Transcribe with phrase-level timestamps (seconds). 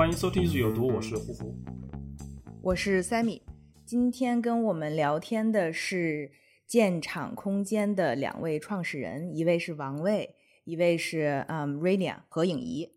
[0.00, 1.54] 欢迎收听《日有毒》，我是呼呼。
[2.62, 3.42] 我是 Sammy，
[3.84, 6.32] 今天跟我们聊天的是
[6.66, 12.96] 建厂空间的两位创始人，一位是王卫，一位是嗯 Rania 何颖怡。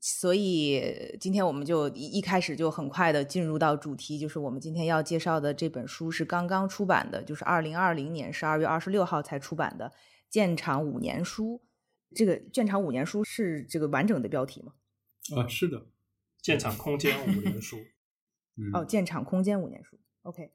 [0.00, 9.86] 所以今天我们就一一开始就很快的进入到主题，就是我们今天要介绍的这本书是刚刚出版的，就是二零二零年十二月二十六号才出版的
[10.30, 11.60] 《建厂五年书》。
[12.16, 14.74] 这个《建厂五年书》是这个完整的标题吗？
[15.36, 15.86] 啊，是的，
[16.44, 17.78] 建厂空间五年书，
[18.60, 20.50] 嗯，哦，建厂空间五年书，OK。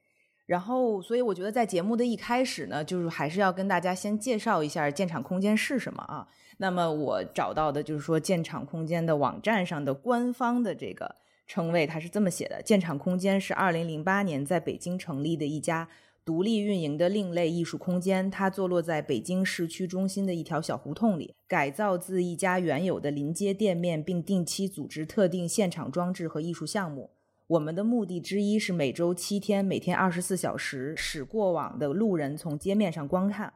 [0.45, 6.27] 然后，所以我觉得在节目的一开始呢，就是还是要跟大家先介绍一下建厂空间是什么啊。
[6.57, 11.15] 那么我找到的就是说建厂空间的网站上的官方的这个
[11.47, 15.89] 称谓，它是这么写的：建厂空间是二零零八年在北京成立的一家
[16.30, 27.09] 独立运营的另类艺术空间，它坐落在北京市区中心的一条小胡同里，改造自一家原有的临街店面，并定期组织特定现场装置和艺术项目。
[27.47, 33.52] 我们的目的之一是每周七天，每天二十四小时，使过往的路人从街面上观看。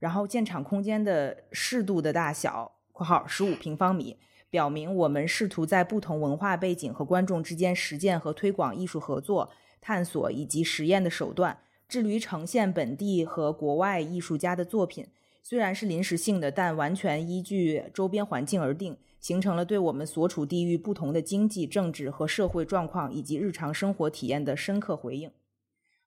[0.00, 4.16] 然后，建厂空间的适度的大小（括号十五平方米）
[4.50, 9.48] 表明我们试图在不同文化背景和观众之间实践和推广艺术合作、
[9.80, 11.56] 探索以及实验的手段，
[11.88, 15.06] 致力于呈现本地和国外艺术家的作品。
[15.42, 25.30] 虽然是临时性的，但完全依据周边环境而定，形成了对我们所处地域不同的经济、政治和社会状况以及日常生活体验的深刻回应。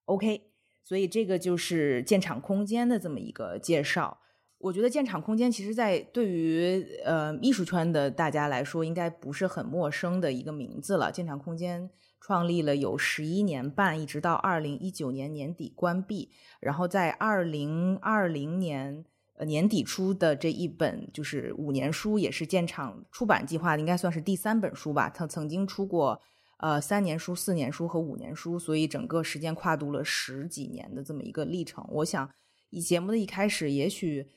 [0.06, 0.42] OK，
[0.84, 4.20] 所以这个就是建厂空间的这么一个介绍。
[4.58, 11.10] 我觉得建厂空间其实，在对于呃艺术圈的大家来说，应该不是很陌生的一个名字了。
[11.10, 11.90] 建厂空间
[12.20, 19.06] 创立了有十一年半，一直到二零一九年年底关闭，然后在二零二零年。
[19.40, 25.10] 呃，年底出的这一本就是五年书，也是建厂出版计划，应该算是第三本书吧。
[25.10, 26.20] 他曾经出过
[26.58, 31.88] 呃三年书、四年书和五年书，所以整个时间跨度了十几年的这么一个历程。
[31.90, 32.30] 我想，
[32.70, 34.28] 以节目的一开始，也许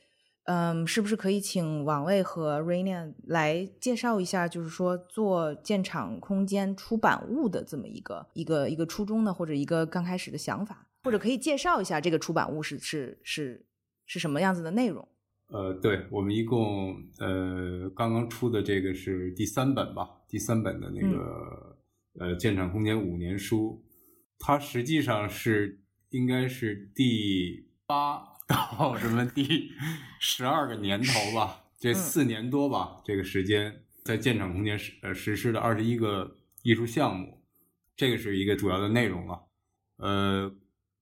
[0.44, 13.66] 嗯，是不是可以请王卫和 Raina 来介绍一下，就是说做建厂空间出版物的这么一个一个一个初衷呢，或者一个刚开始的想法，或者可以介绍一下这个出版物是是是。
[14.04, 15.08] 是什么样子的内容？
[15.46, 21.78] 呃，对我们一共呃刚刚出的这个是第三本吧，第三本的那个
[22.18, 23.82] 呃建厂空间五年书，
[24.38, 29.72] 它实际上是应该是第八到什么第
[30.20, 37.42] 十二个年头吧，这四年多吧，这个时间在建厂空间实呃实施的二十一个艺术项目，
[37.96, 39.40] 这个是一个主要的内容了。
[39.96, 40.52] 呃，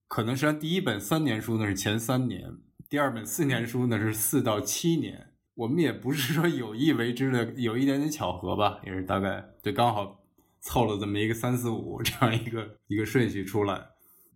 [0.07, 2.57] 可能实际上第一本三年书呢是前三年。
[2.89, 10.23] 第二本四年书呢是四到七年，我们也不是说有意为之的，有一点点巧合吧，也是大概就刚好
[10.61, 13.87] 凑了这么一个三四五 这样一个一个顺序出来。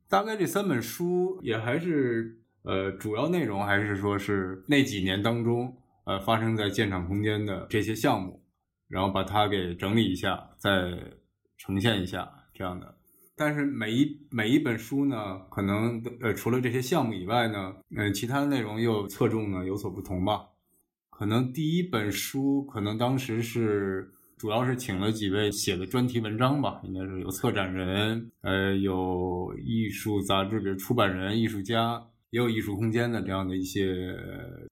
[0.08, 8.42] 大概这三本书也还是呃主要内容还是说是那几年当中呃发生在建厂空间的这些项目，
[8.88, 10.92] 然后把它给整理一下，再
[11.58, 12.96] 呈现一下这样的。
[13.38, 20.42] 但是每一每一本书呢，可能呃除了这些项目以外呢，嗯，其他的内容又侧重呢有所不同吧。
[21.10, 32.02] 可能第一本书可能当时是主要是请了几位写的专题文章吧，应该是有策展人，呃，有艺术杂志，比如出版人、艺术家，
[32.36, 33.96] 也有艺术空间的这样的一些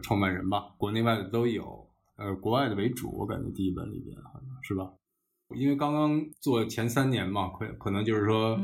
[0.04, 4.92] 创办人吧，国内外的都有，呃，国外的为主，我感觉第一本里边好像是吧。
[5.56, 8.60] 因为刚刚做前三年嘛，可可能就是说，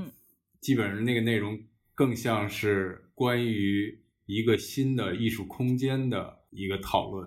[0.59, 1.57] 基本上那个内容
[1.95, 7.25] 更像是关于一个新的艺术空间的一个讨论，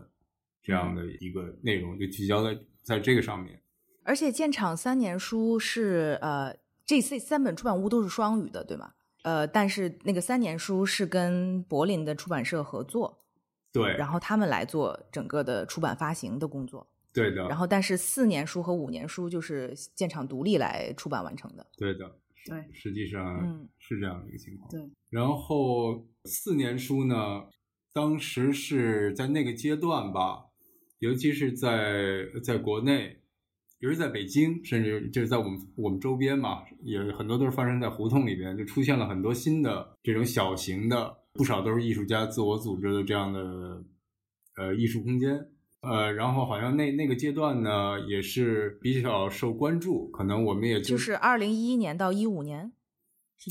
[0.62, 3.62] 这样的一个内容就聚焦在在这个上面。
[4.02, 6.54] 而且建厂三年书是呃，
[6.84, 8.92] 这这三本出版物都是双语的，对吗？
[9.22, 13.18] 呃，但是那个三年书是跟柏林的出版社合作，
[13.72, 16.86] 对，然后他们来做整个的出版发行的工作。
[17.12, 21.66] 对的，然后但是四年书和五年书就是建厂独立来出版完成的。
[21.76, 22.10] 对的，
[22.46, 24.70] 对，实际上嗯是这样的一个情况。
[24.70, 24.80] 对，
[25.10, 27.44] 然后四年书呢，
[27.92, 30.46] 当时是在那个阶段吧，
[31.00, 33.21] 尤其是在在国内，
[33.82, 43.84] 尤其是在北京，甚至就是在我们我们周边嘛，也很多都是发生在胡同里边，就出现了很多新的这种小型的，不少都是艺术家自我组织的这样的
[44.56, 45.48] 呃艺术空间。
[45.80, 52.72] 呃，然后好像那那个阶段呢，也是比较受关注，可能我们也就是二零一一年到一五年，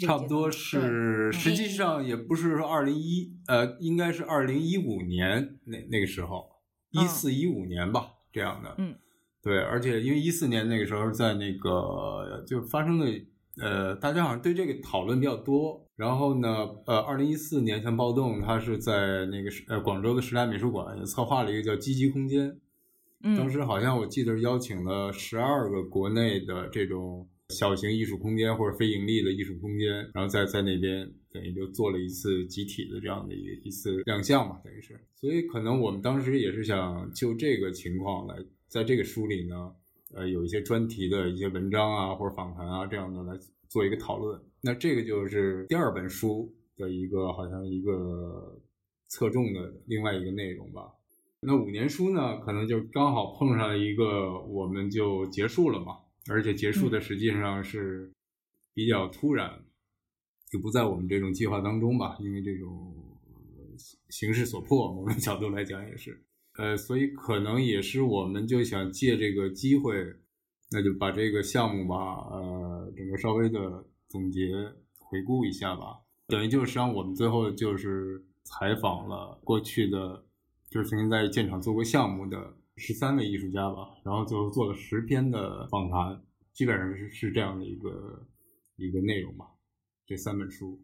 [0.08, 6.48] 差不多是，实际上也不是说二零一，呃，应该是二零一五年那那个时候，
[6.92, 8.76] 一四一五年吧，这样的。
[8.78, 8.96] 嗯，
[9.44, 13.08] 对，而且因为一四年那个时候在那个就发生的，
[13.58, 15.84] 呃，大家好像对这个讨论比较多。
[15.96, 22.56] 然后呢，呃，二零一四年像暴动，他是在那个呃广州的时代美术馆也策划了一个叫“积极空间”，
[23.22, 35.00] 当嗯时好像我记得是邀请了十二个国内的这种小型艺术空间或者非盈利的艺术空间，然后在在那边等于就做了一次集体的这样的一个一次亮相嘛，等于是。
[35.16, 38.36] 所以可能我们当时也是想就这个情况来，
[38.72, 39.76] 在这个书里呢，
[40.14, 43.38] 呃，有一些专题的一些文章啊或者访谈啊这样的来
[43.68, 44.42] 做一个讨论。
[44.62, 48.58] 那这个就是第二本书的一个好像一个
[49.10, 50.90] 侧重的另外一个内容吧。
[51.42, 55.98] 那五年书呢，可能就刚好碰上一个，我们就结束了嘛，
[56.30, 58.14] 而且结束的实际上是
[58.74, 59.66] 比较突然，
[60.50, 62.96] 就不在我们这种计划当中吧，因为这种
[63.26, 63.78] 呃
[64.08, 66.24] 形势所迫，某种角度来讲也是，
[66.58, 69.94] 呃，所以可能也是我们就想借这个机会，
[70.72, 71.96] 那就把这个项目吧，
[72.32, 74.54] 呃，整个稍微的总结
[75.00, 80.26] 回顾一下吧，等于就是实际上我们最后就是采访了过去的。
[80.70, 86.24] 就是曾经在建厂做过项目的十三位艺术家吧，然后最后做了十篇的访谈，
[86.54, 88.26] 基本上是是这样的一个
[88.78, 89.48] 一个内容吧。
[90.08, 90.82] 这三本书，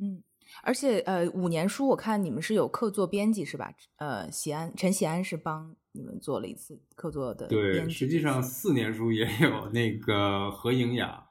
[0.00, 0.22] 嗯，
[0.62, 3.72] 而且呃，五年书我看你们是有客座编辑是吧？
[3.96, 11.24] 呃，喜安陈喜安是帮你们做了一次客座的对，编辑实际上四年书也有那个何颖雅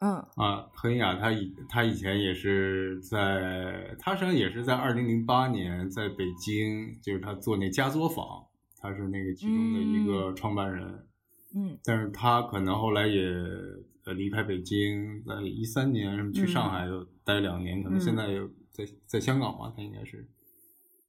[0.00, 8.44] 嗯啊，何颖雅她以她以前也是在，她实际上也是在二零零八年在北京，就是她做那家作坊，
[8.76, 11.06] 她是那个其中的一个创办人。
[11.56, 13.22] 嗯但是她可能后来也
[14.04, 20.28] 呃离开北京，在一三年去上海又待两年，可能现在又在在香港嘛，他应该是。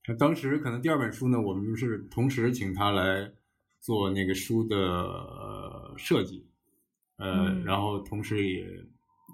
[0.07, 3.31] 那当时可能第二本书呢，我们是同时请他来
[3.81, 6.47] 做那个书的、呃设计，
[7.17, 8.65] 呃，嗯然后同时也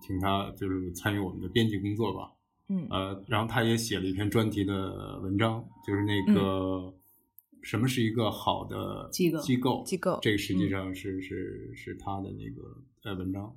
[0.01, 2.31] 请他就是参与我们的编辑工作吧。
[2.69, 6.93] 嗯呃，然后他也写了一篇专题的文章，就是那个、
[7.61, 13.53] 什么是一个好的机构机构机构这个实际嗯上是、是是他的那个呃文章。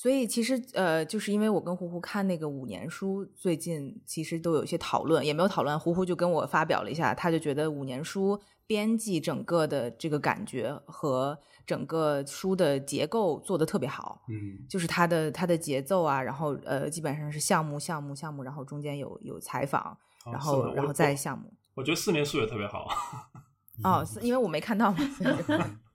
[0.00, 5.76] 所以其实呃，就是因为我跟胡胡看那个五年书，最近其实都有一些讨论，也没有讨论。
[5.76, 11.36] 胡胡就跟我发表了一下，他就觉得五年书编辑整个的这个感觉和
[11.66, 21.52] 整个书的结构做得特别好，嗯就是它的它的节奏啊，然后呃，基本上是项目项目项目，然后中间有有采访，然后然后再项目。
[21.74, 22.86] 我觉得四年书也特别好。
[23.82, 24.98] 哦，是因为我没看到嘛，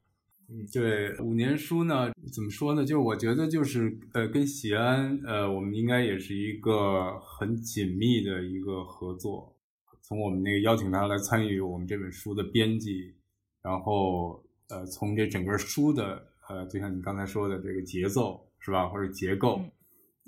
[0.71, 2.85] 对，五年书呢，怎么说呢？
[2.85, 9.55] 就是我觉得就是呃，跟喜安呃，我们应该也是一个很紧密的一个合作。
[10.01, 13.15] 从我们那个邀请他来参与我们这本书的编辑，
[13.63, 19.59] 然后呃，从这整个书的呃，就像你刚才说的这个节奏是吧，或者结构，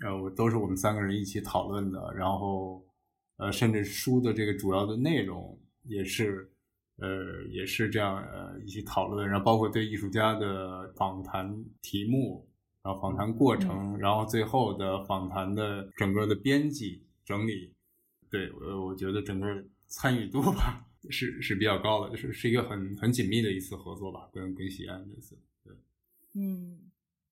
[0.01, 2.11] 嗯呃，我都是我们三个人一起讨论的。
[2.15, 2.83] 然后
[3.37, 6.51] 呃，甚至书的这个主要的内容也是。
[6.97, 12.47] 呃，也是这样，呃，一起讨论，然后包括对艺术家的访谈题目，
[12.81, 17.73] 然后访谈过程，然后最后的访谈的整个的编辑整理，
[18.29, 25.73] 对，呃，我觉得整个参与度吧是是比较高的，就是是一个很很紧密的一次合作吧，跟跟西安这次，对，
[26.33, 26.79] 嗯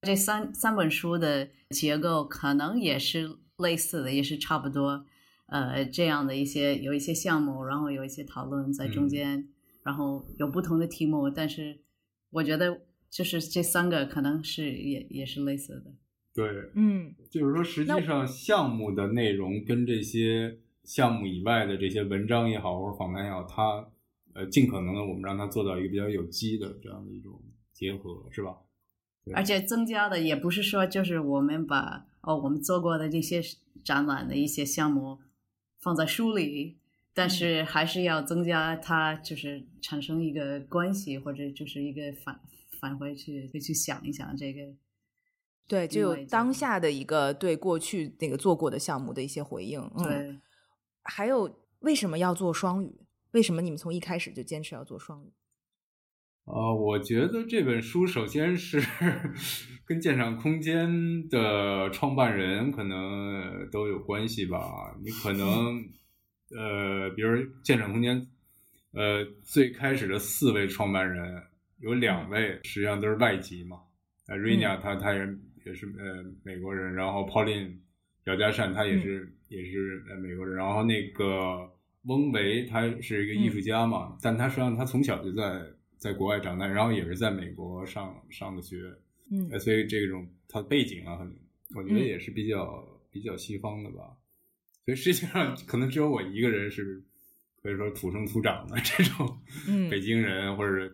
[0.01, 5.05] 这三三本书的结构可能也是类似的，也是差不多。
[5.47, 9.47] 呃，这样的一些有一些项目，然后有一些讨论在中间，
[9.83, 11.79] 然后有不同的题目，但是
[12.29, 15.93] 我觉得就是这三个可能是也也是类似的。
[16.33, 23.87] 对，嗯就是说，实际上项目的内容跟这些项目以外的这些文章也好，或者访谈也好，它
[24.33, 27.39] 呃尽可能的我们让它做到一个比较有机的这样的一种
[27.71, 28.57] 结合，是吧？
[29.35, 33.41] 而且增加的也不是说就是我们把哦我们做过的这些
[33.83, 35.19] 展览的一些项目
[35.79, 36.77] 放在书里，
[37.13, 42.39] 但是还是要增加它就是产生一个关系，或者就是一个返
[42.79, 44.61] 返回去去想一想这个
[45.67, 49.79] 对，就有当下的一个对过去那个做过的项目的一些回应。
[49.95, 50.39] 嗯，对，
[51.03, 52.99] 还有为什么要做双语？
[53.31, 55.31] 为什么你们从一开始就坚持要做双语？
[56.45, 58.83] 啊、我觉得这本书首先是
[59.87, 64.93] 跟鉴赏空间的创办人可能都有关系吧。
[65.01, 65.81] 你可能
[66.55, 68.27] 呃，比如建厂空间，
[68.91, 71.41] 呃，最开始的四位创办人
[71.79, 73.81] 有两位实际上都是外籍嘛。
[74.27, 75.19] 呃 i n a 她她也
[75.65, 77.77] 也是呃美国人，然后 Pauline
[78.25, 81.69] 姚家善他也是、也是呃美国人，然后那个
[82.03, 85.61] 翁维他是一个艺术家嘛，但他实际上他从小就在
[85.97, 88.77] 在国外长大，然后也是在美国上上的学，
[89.29, 91.35] 嗯呃，所以这种他背景啊，很
[91.75, 94.15] 我觉得嗯也是比较、比较西方的吧。
[94.85, 97.01] 所以实际上可能只有我一个人是
[97.61, 99.37] 可以说土生土长的这种
[99.67, 100.93] 嗯北京人或者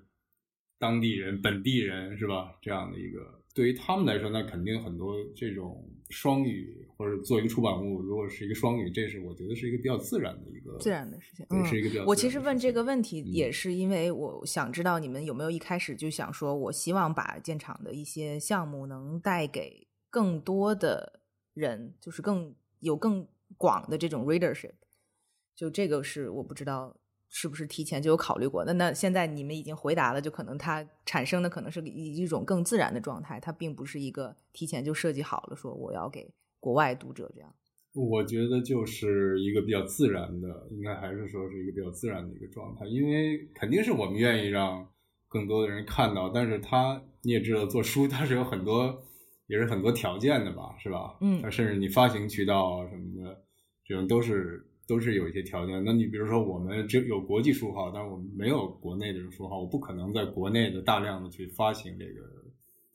[0.77, 2.55] 当地人、本地人是吧？
[2.61, 11.45] 这样的一个，对于他们来说，那肯定很多这种双语或者做一个出版物，如果是一个双语，这是我觉得是一个比较自然的一个自然的事情。
[11.49, 21.19] 对嗯，是一个比较我其实问这个问题，嗯也是因为我想知道你们有没有一开始就想说，我希望把建厂的一些项目能带给更多的
[21.53, 23.27] 人，就是更有更
[23.59, 24.73] 广的这种 readership。
[25.55, 26.97] 就这个是我不知道
[27.29, 28.65] 是不是提前就有考虑过。
[28.65, 37.53] 那那现在你们已经回答了，就可能它产生的可能是以一种更自然的状态，它并不是一个提前就设计好了说我要给国外读者这样。
[37.93, 44.87] 我觉得就是一个比较自然的，应该还是说是一个比较自然的一个状态，因为肯定是我们愿意让
[45.27, 49.03] 更多的人看到，但是他你也知道，做书它是有很多
[49.47, 51.17] 也是很多条件的吧，是吧？
[51.21, 53.43] 嗯它甚至你发行渠道啊什么的，
[53.89, 55.83] 这种都是都是有一些条件。
[55.83, 62.21] 那你比如说我们只有国际书号，但是我们没有国内的书号，我不可能在国内的大量的去发行这个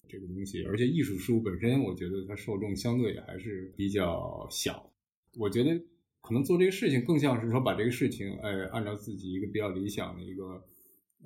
[0.08, 4.88] 这个东西，而且艺术书本身，我觉得它受众相对还是比较小。
[5.36, 5.76] 我觉得
[6.20, 10.64] 可能做这个事情更像是说把这个事情，哎，按照自己一个比较理想的一个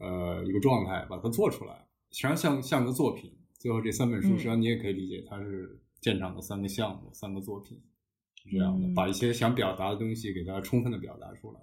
[0.01, 1.75] 呃一个状态把它做出来，
[2.11, 3.31] 实际上像像个作品。
[3.59, 7.83] 最后这三本书，嗯实际上你也可以理解它是建厂的三个项目、三个作品，是
[8.51, 11.61] 这样的，嗯把一些想表达的东西给大家充分的表达出来。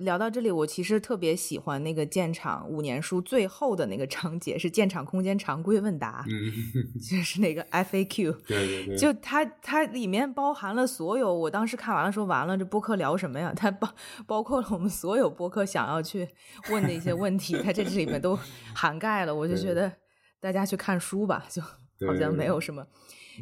[0.00, 6.50] 聊到这里，我其实特别喜欢那个建厂五年书最后的那个章节，是建厂空间常规问答，嗯，
[6.98, 8.32] 就是那个 FAQ。
[8.44, 13.52] 对对对，就它它里面包含了所有，我当时看完了说完了，这播客聊什么呀？
[13.54, 13.94] 它包
[14.26, 16.28] 包括了我们所有播客想要去
[16.72, 18.36] 问的一些问题，它这里面都
[18.74, 19.32] 涵盖了。
[19.32, 19.92] 我就觉得
[20.40, 21.62] 大家去看书吧，就
[22.08, 22.84] 好像没有什么，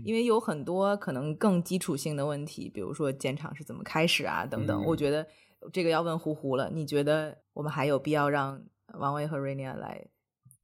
[0.04, 4.82] 因为有很多可能更基础性的问题，比如说建厂是怎么开始啊等等。
[4.82, 5.26] 嗯我觉得
[5.72, 6.70] 这个要问呼呼了。
[6.70, 8.60] 你觉得我们还有必要让
[8.98, 10.04] 王威和瑞尼亚来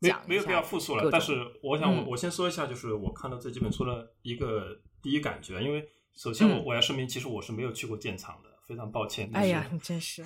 [0.00, 1.08] 没没有必要复述了。
[1.10, 9.30] 但是我想我，嗯我先说一下，就是我看到这几本书的一个第一感觉，因为首先我嗯我要声明，其实我是没有去过建厂的，非常抱歉。
[9.32, 10.24] 哎呀，你真是，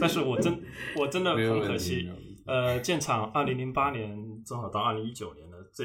[0.00, 0.62] 但是我真
[0.96, 2.08] 我真的很可惜。
[2.46, 5.84] 呃，建厂二零零八年正好到二零一九年的这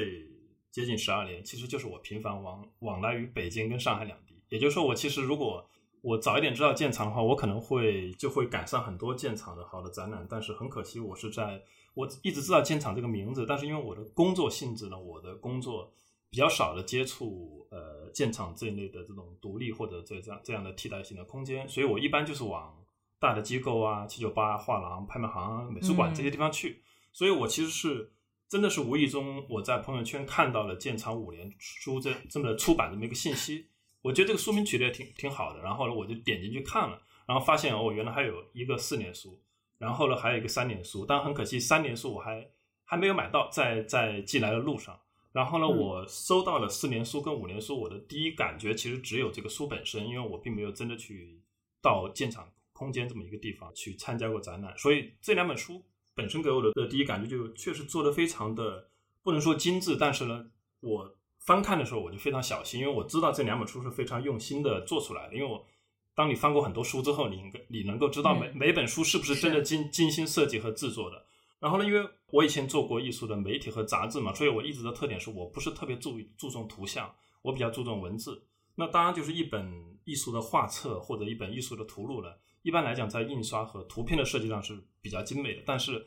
[0.70, 4.40] 接近十二年，其实就是我频繁往往来于北京跟上海两地。
[4.48, 5.68] 也就是说，我其实如果
[6.00, 10.26] 我早一点知道建厂的话，我可能会就会赶上很多建厂的好的展览。
[10.28, 11.62] 但是很可惜，我是在
[11.94, 15.92] 我一直知道建厂这个名字，但是因为我的工作性质呢，我的工作
[16.30, 22.76] 比较少的接触呃建厂这一类的这种独立或者这这样这样的替代性的空间，所以我一般就是往
[23.18, 26.82] 大的机构啊、七九八、画廊、拍卖行、美术馆嗯这些地方去。
[27.12, 28.10] 所以我其实是
[28.50, 33.68] 真的是无意中我在朋友圈看到了建厂五年书这这么出版这么一个信息，
[34.02, 39.40] 我觉得这个书名取得也挺挺好的，然后呢我就点进去看了，然后发现哦原来还有一个四年书，
[39.78, 42.44] 然后呢还有一个三年书，但很可惜三年书我还
[42.84, 44.98] 还没有买到，在在寄来的路上。
[45.30, 51.40] 然后呢，嗯我收到了四年书跟五年书，我的第一感觉其实只有这个书本身，因为我并没有真的去
[51.80, 58.88] 到建厂空间这么一个地方去参加过展览，所以这两本书本身给我的的第一感觉就确实做的非常的
[59.22, 60.46] 不能说精致，但是呢，
[60.80, 65.66] 我翻看的时候我就非常小心，因为我知道这两本书是非常用心的做出来的，因为我。
[66.12, 71.24] 当你翻过很多书之后，你应该你能够知道每、嗯每本书是不是真的精精心设计和制作的。
[71.58, 78.42] 然后呢，因为我以前做过艺术的媒体和杂志嘛，所以我一直的特点是我不是特别注注重图像，我比较注重文字。
[78.74, 79.72] 那当然就是一本
[80.04, 86.06] 艺术的画册或者一本艺术的图录了，一般来讲在印刷和图片的设计上是比较精美的，但是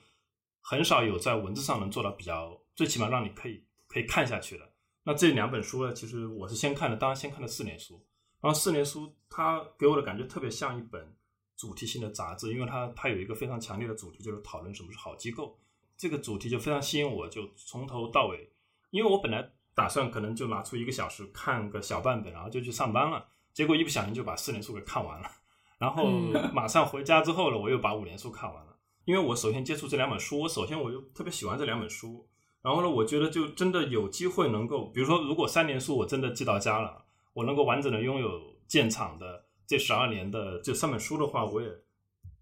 [0.62, 4.70] 很少有在文字上能做到比较，最起码让你可以可以看下去的。
[5.04, 8.06] 那这两本书呢，其实我是先看的，当然先看的四年书，
[8.40, 11.14] 然后四年书它给我的感觉特别像一本
[11.58, 15.60] 主题性的杂志，因为它它有一个非常强烈的主题，就是讨论什么是好机构。
[15.98, 18.50] 这个主题就非常吸引我，就从头到尾，
[18.90, 23.26] 因为我本来打算可能就拿出一个小时看个小半本，然后就去上班了。
[23.54, 25.30] 结果一不小心就把四年书给看完了，
[25.78, 26.10] 然后
[26.54, 28.73] 马上回家之后呢，我又把五年书看完了。
[29.05, 32.27] 因为我首先接触这两本书，我首先我就特别喜欢这两本书。
[32.62, 41.67] 然后呢，我觉得就真的有机会能够，比如说，如果三年书我真的寄到家了，我能够完整的拥有建厂的这十二年的这三本书的话，我也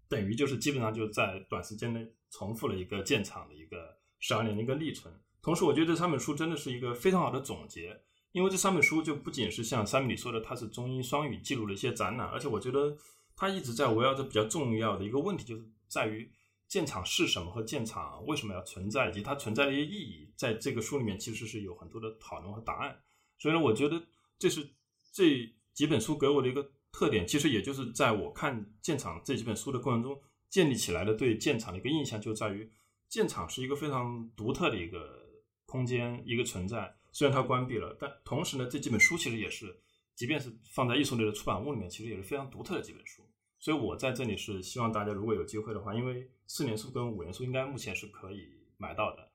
[0.08, 5.12] 等于就是基本上就在短时间内重复了一个建厂的一个十二年的一个历程。
[5.42, 8.00] 同时，我觉得这三本书真的是一个非常好的总结，
[8.30, 12.96] 因为这三本书就不仅是像三米说的，它是中英双语记录了一些展览，而且我觉得
[13.34, 16.30] 它一直在围绕着比较重要的一个问题，就是在于。
[16.72, 22.98] 建厂是什么和建厂为什么要存在，以及它存在的一些意义，在这个书里面其实是有很多的讨论和答案。
[23.38, 24.02] 所以呢，我觉得
[24.38, 24.66] 这是
[25.12, 32.66] 这几本书给我的一个特点，其实也就是在我看建厂这几本书的过程中建立起来的对建厂的一个印象，就在于
[33.06, 35.28] 建厂是一个非常独特的一个
[35.66, 36.96] 空间一个存在。
[37.12, 39.78] 虽然它关闭了，但同时呢，这几本书其实也是，
[40.14, 43.28] 即便是放在艺术类的出版物里面，其实也是非常独特的几本书。
[43.62, 49.30] 所以我在这里是希望大家如果有机会的话，因为四年书跟五年书应该目前是可以买到的，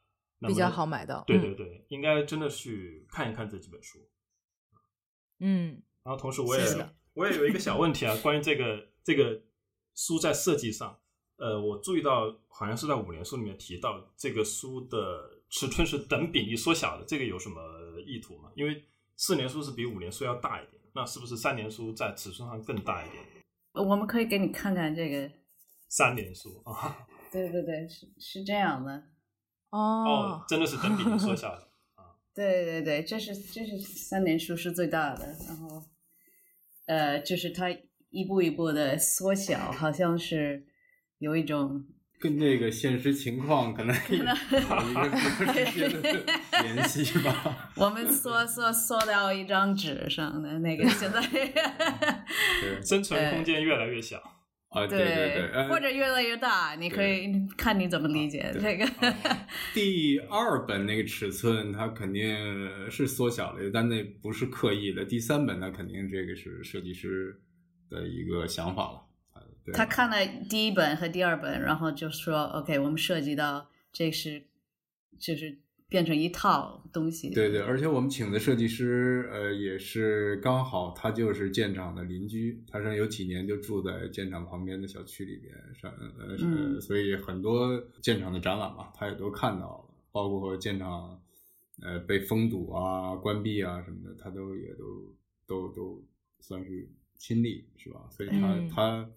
[0.45, 1.23] 比较好买到。
[1.25, 3.99] 对对对，应该真的去看一看这几本书。
[5.39, 6.61] 嗯，然后同时我也
[7.13, 9.41] 我也有一个小问题啊，关于这个这个
[9.95, 10.99] 书在设计上，
[11.37, 17.61] 呃，我注意到好像是在五年书里面提到这个书的尺寸是等比例缩小的，这个有什么
[18.05, 18.51] 意图吗？
[18.55, 18.83] 因为
[19.15, 23.23] 四年书是比五年书要大一点，那是不是三年书在尺寸上更大一点？
[23.81, 25.29] 我们可以给你看看这个
[25.87, 29.03] 三连书啊，对对对，是是这样的
[29.69, 31.61] 哦，真的是等比例缩小的
[31.95, 35.83] 啊，对对对，这是这是三连书是最大的，然后
[36.85, 37.69] 呃，就是它
[38.09, 40.65] 一步一步的缩小，好像是
[41.19, 41.85] 有一种。
[42.19, 45.09] 跟这个现实情况可能有一个
[45.69, 46.25] 直接的
[46.63, 47.71] 联系吧。
[47.75, 51.21] 我们缩缩缩到一张纸上的那个，现在
[52.83, 54.17] 生存空间越来越小
[54.69, 58.85] 啊，对对对，或者越来越大，你可以看你怎么理解这个。
[59.73, 62.35] 第二本那个尺寸它肯定
[62.89, 65.05] 是缩小了，但那不是刻意的。
[65.05, 67.39] 第三本那肯定这个是设计师
[67.89, 69.03] 的一个想法了。
[69.73, 70.17] 他看了
[70.49, 74.41] 第一本和第二本，然后就说：“OK，我们涉及到这是
[75.19, 75.57] 就是
[75.89, 91.21] 变成一套东西。”对对，而且我们请的设计师，呃，也是刚好他就是建厂的邻居，他是有几年就住在建厂旁边的小区里边，上呃，所以很多建厂的展览嘛，他也都看到了，包括建厂
[91.81, 96.03] 呃被封堵啊、关闭啊什么的，他都也都都都
[96.39, 98.07] 算是亲历，是吧？
[98.09, 99.09] 所以他他。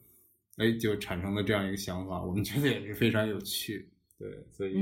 [0.57, 4.75] 哎，就产生了这样一个想法，我们觉得也是非常有趣，对，所以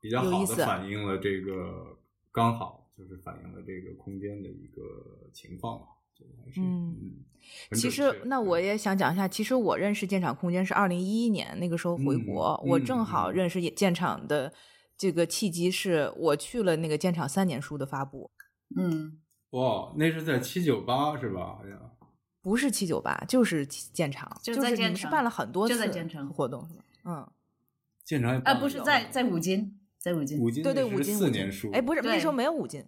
[0.00, 1.98] 比较好的反映了这个
[2.30, 5.86] 刚好就是反映了这个空间的一个情况吧，
[6.58, 7.24] 嗯，
[7.72, 14.52] 其实那我也想讲一下，其实我认识建厂空间是二零一一年那个时候回国，我正好认识建厂的
[14.98, 18.30] 这个契机是我去了那个建厂三年书的发布，
[18.76, 19.18] 嗯，
[19.50, 21.56] 哇，那是在七九八是吧？
[21.56, 21.95] 好像。
[22.46, 26.84] 不是七九八，就是建厂，就是你是办了很多次建厂活动是吧？
[27.04, 27.28] 嗯，
[28.04, 32.84] 建厂啊，不是在在五金，在五金，五金对对五金四年书，哎，不是那时候没有五金。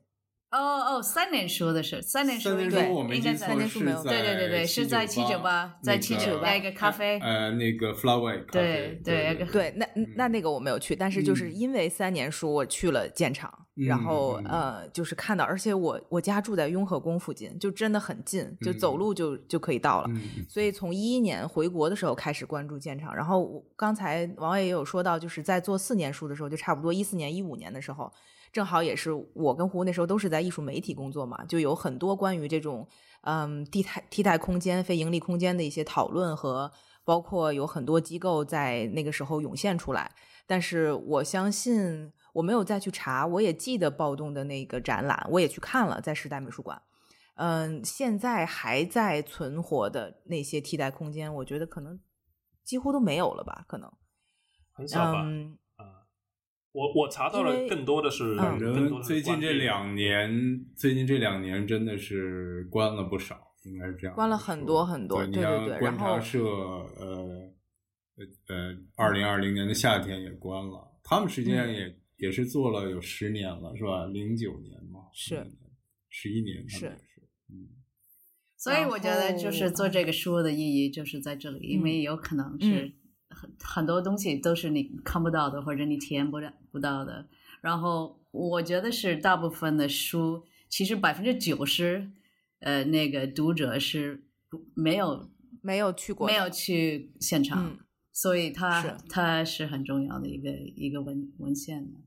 [0.53, 20.11] 哦哦，三年书的是三年书，对，应该三年书没有，对对对对，是在七九八，在七九八一个咖啡，呃，那个 Flower 咖啡，对对对，那那那个我没有去，但是就是因为三年书，我去了建厂，然后呃，就是看到，而且我我家住在雍和宫附近，就真的很近，就走路就就可以到了，
[20.49, 28.13] 所以从一一年回国的时候开始关注建厂，然后刚才王爷也有说到，就是在做四年书的时候，就差不多一四年一五年的时候。
[28.51, 32.89] 正好也是我跟胡那时候都是在艺术媒体工作嘛，就有很多关于这种
[33.21, 36.73] 嗯替代替代空间、非盈利空间的一些讨论和
[37.05, 40.11] 包括有很多机构在那个时候涌现出来。
[40.47, 46.81] 但是我相信我没有再去查，我也记得暴动的那个展览，我也去看了，在时代美术馆。
[47.35, 51.99] 嗯，现在还在存活的那些替代空间，我觉得可能
[52.63, 53.65] 几乎都没有了吧？
[53.67, 53.93] 可能
[54.73, 55.25] 很少吧。
[56.71, 60.31] 我我查到了更多的是，反正最近这两年，
[60.77, 64.15] 最近这两年真的是关了不少，应该是这样。
[64.15, 65.79] 关了很多很多，对对对。
[65.81, 67.51] 观察社，呃
[68.47, 74.07] 呃二零二零年的夏天也关了，他们实际上也也是做了有十年了，是吧？
[74.07, 75.45] 零九年嘛，是
[76.09, 76.87] 十一年，是
[77.49, 77.67] 嗯。
[78.57, 82.93] 所以我觉得，就是做这个书的意义就是在这里，因为有可能是。
[83.31, 87.29] 很很多东西都是你看不到的，或者你体验不了不到的。
[87.61, 92.11] 然后我觉得是大部分的书，其实百分之九十，
[92.61, 94.25] 呃，那个读者是
[94.75, 97.79] 没有没有去过，没有去现场，嗯
[98.11, 102.01] 所以它是它是很重要的一个一个文文献的。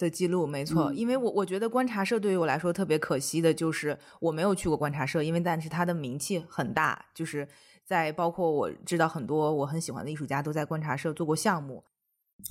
[0.00, 7.46] 的记录，没错，嗯因为我我觉得观察社对于我来说特别可惜的就是我没有去过观察社，因为但是它的名气很大，就是
[7.84, 11.84] 在包括我知道很多我很喜欢的艺术家都在观察社做过项目，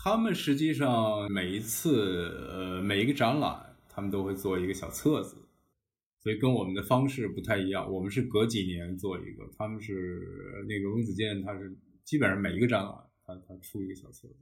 [0.03, 5.35] 他们实际上每一次呃每一个展览，他们都会做一个小册子，
[6.21, 7.91] 所以跟我们的方式不太一样。
[7.91, 12.93] 我们是隔几年做一个，他们是那个翁子健，他是基本上每一个展览
[13.25, 14.35] 他他出一个小册子。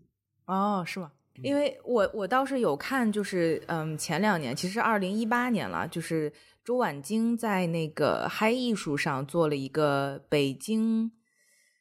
[0.46, 1.12] 哦，是吗？
[1.44, 6.32] 因为我我倒是有看，就是嗯，前两年其实二零一八年了，就是
[6.64, 11.12] 周婉京在那个嗨艺术上做了一个北京，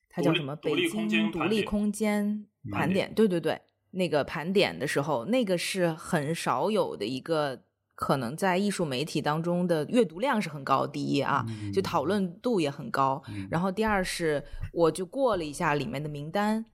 [0.09, 0.57] 它叫什么？
[0.57, 7.62] 北京独立空间盘盘点，对对对，那个盘点的时候，那个是很少有的一个。
[7.99, 13.23] 可能在艺术媒体当中的阅读量是很高，第一啊，嗯就讨论度也很高。
[13.31, 16.66] 嗯然后第二是，我就过了一下里面的名单，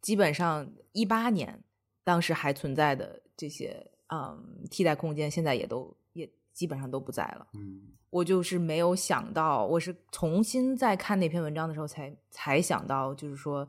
[0.00, 1.62] 基本上一八年
[2.10, 7.46] 当时还存在的这些嗯替代空间，现在也都也基本上都不在了。
[7.54, 13.64] 嗯我就是没有想到，我是重新在看那篇文章的时候才才想到，就是说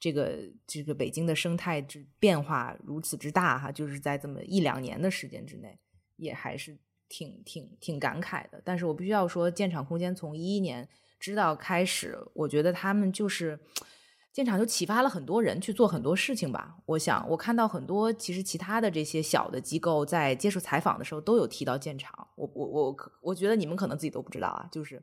[0.00, 5.78] 这个这个北京的生态之变化如此之大哈，就是在这么一两年的时间之内，
[6.16, 6.76] 也还是
[7.08, 8.60] 挺挺挺感慨的。
[8.64, 10.88] 但是我必须要说，建厂空间从一一年
[11.20, 13.56] 知道开始，我觉得他们就是。
[14.34, 16.76] 建厂就启发了很多人去做很多事情吧。
[16.86, 22.26] 我想，我看到很多其实其他的这些小的机构在接受采访的时候都有提到建厂。
[22.34, 25.00] 我我我我觉得你们可能自己都不知道啊，就是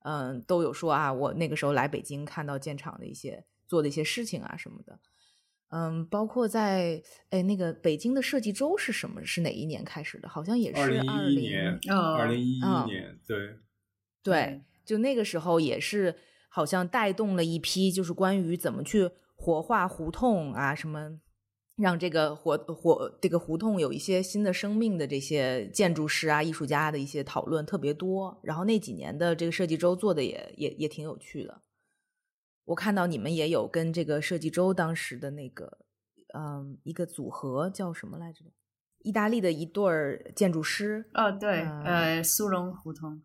[0.00, 4.98] 嗯，都有说啊，我那个时候来北京看到建厂的一些做的一些事情啊什么的。
[5.70, 9.24] 嗯，包括在哎那个北京的设计周是什么？
[9.24, 10.28] 是哪一年开始的？
[10.28, 13.36] 好像也是二零二一一年，哦二零一一嗯年，对，
[14.24, 16.16] 对，就那个时候也是
[16.48, 21.20] 好像带动了一批，就是关于怎么去活化胡同啊，什么
[21.76, 28.40] 让这个活活这个胡同有一些新的生命的这些建筑师啊、艺术家的一些讨论特别多。
[28.42, 31.62] 然后那几年的这个设计周做的也也也挺有趣的。
[32.64, 35.78] 我看到你们也有跟这个设计周当时的那个
[36.34, 38.44] 嗯一个组合叫什么来着？
[39.04, 43.22] 意大利的一对儿建筑师，哦，对，嗯呃，苏荣胡同，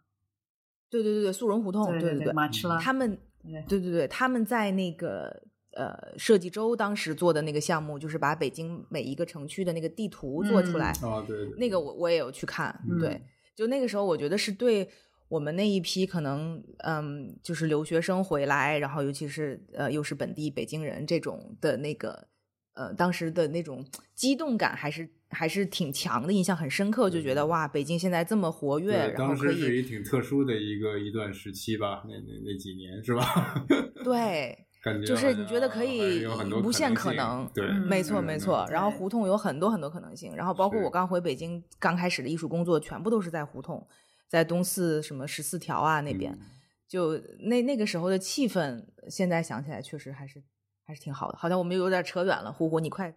[0.93, 3.65] 对对对对，速溶胡同，对对对，马吃拉，他们对。
[3.67, 10.91] 对对对，他们在那个呃设计周当时做的那个项目，就是把北京每一个城区的那个地图做出来。
[11.01, 12.99] 啊，对对，那个我我也有去看，嗯。
[12.99, 13.19] 对，
[13.55, 14.87] 就那个时候我觉得是对
[15.29, 22.27] 我们那一批可能嗯，就是留学生回来，然后尤其是呃又是本地北京人这种的那个
[22.75, 33.65] 呃当时的那种激动感还是还是挺强的，印象很深刻，就觉得哇，北京现在这么活跃，对，当然后可以时是一挺特殊的一个一段时期吧，那那那几年是吧？
[34.03, 34.57] 对。
[34.83, 38.67] 感觉就是你觉得可以有很多无限可可能对，嗯没错，嗯没错。
[38.69, 43.87] 然后胡同有很多很多可能性，然后包括我刚回北京刚开始的艺术工作，全部都是在胡同，
[44.27, 46.39] 在东四什么十四条啊那边，嗯
[46.85, 50.43] 就那那个时候的气氛，现在想起来确实还是
[50.83, 51.37] 还是挺好的。
[51.37, 53.15] 好像我们有点扯远了，呼呼，你快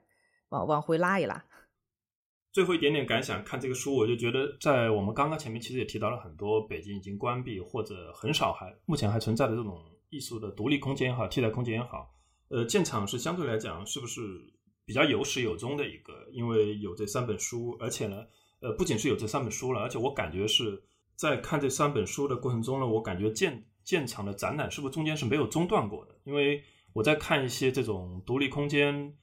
[0.50, 1.44] 往往回拉一拉。
[2.57, 12.11] 最后一点点感想，看这个书，我就觉得，在我们刚刚前面其实也提到了很多北京已经关闭或者很少还目前还存在的这种艺术的独立空间也好，替代空间也好，
[12.49, 14.23] 呃，建厂是相对来讲是不是
[14.87, 16.14] 比较有始有终的一个？
[16.33, 18.25] 因为有这三本书，而且呢，
[18.61, 20.83] 呃，不仅是有这三本书了，而且我感觉是
[21.14, 26.19] 在看这三本书的过程中呢，我感觉建建厂的展览是不是中间是没有中断过的？
[26.25, 26.64] 因为
[26.95, 29.14] 我在看一些这种独立空间。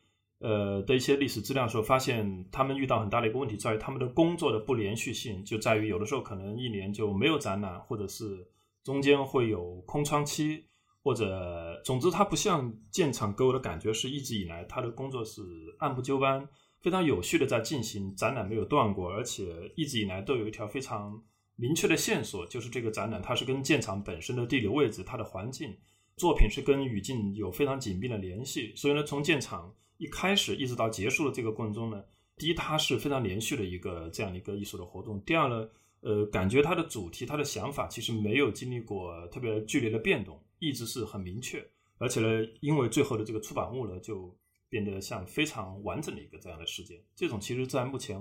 [0.44, 8.46] 呃的一些历史资料的时候，发现他们遇到很大的一个问题，在于他们的工作的不连续性，就在于有的时候可能一年就没有展览，或者是
[8.84, 10.66] 中间会有空窗期，
[11.02, 15.42] 或者总之它不像建厂给我的感觉是一直以来他的工作是
[15.80, 16.46] 按部就班、
[16.82, 19.46] 非常有序的在进行，展览没有断过，而且
[19.78, 21.24] 一直以来都有一条非常
[21.56, 25.74] 明确的线索，就是这个展览它是跟建厂本身的地理位置、它的环境、
[26.18, 32.04] 作品是跟语境有非常紧密的联系，所以呢，从建厂一开始一直到结束的这个过程中呢，
[32.36, 35.70] 第一，它是非常连续的一个这样的一个艺术的活动；第二呢，
[36.02, 41.66] 呃，感觉它的主题、它的想法其实没有经历过特别剧烈的变动，一直是很明确，
[42.00, 42.28] 而且呢，
[42.60, 44.38] 因为最后的这个出版物呢，就
[44.68, 47.02] 变得像非常完整的一个这样的事件。
[47.16, 48.20] 这种其实，在目前，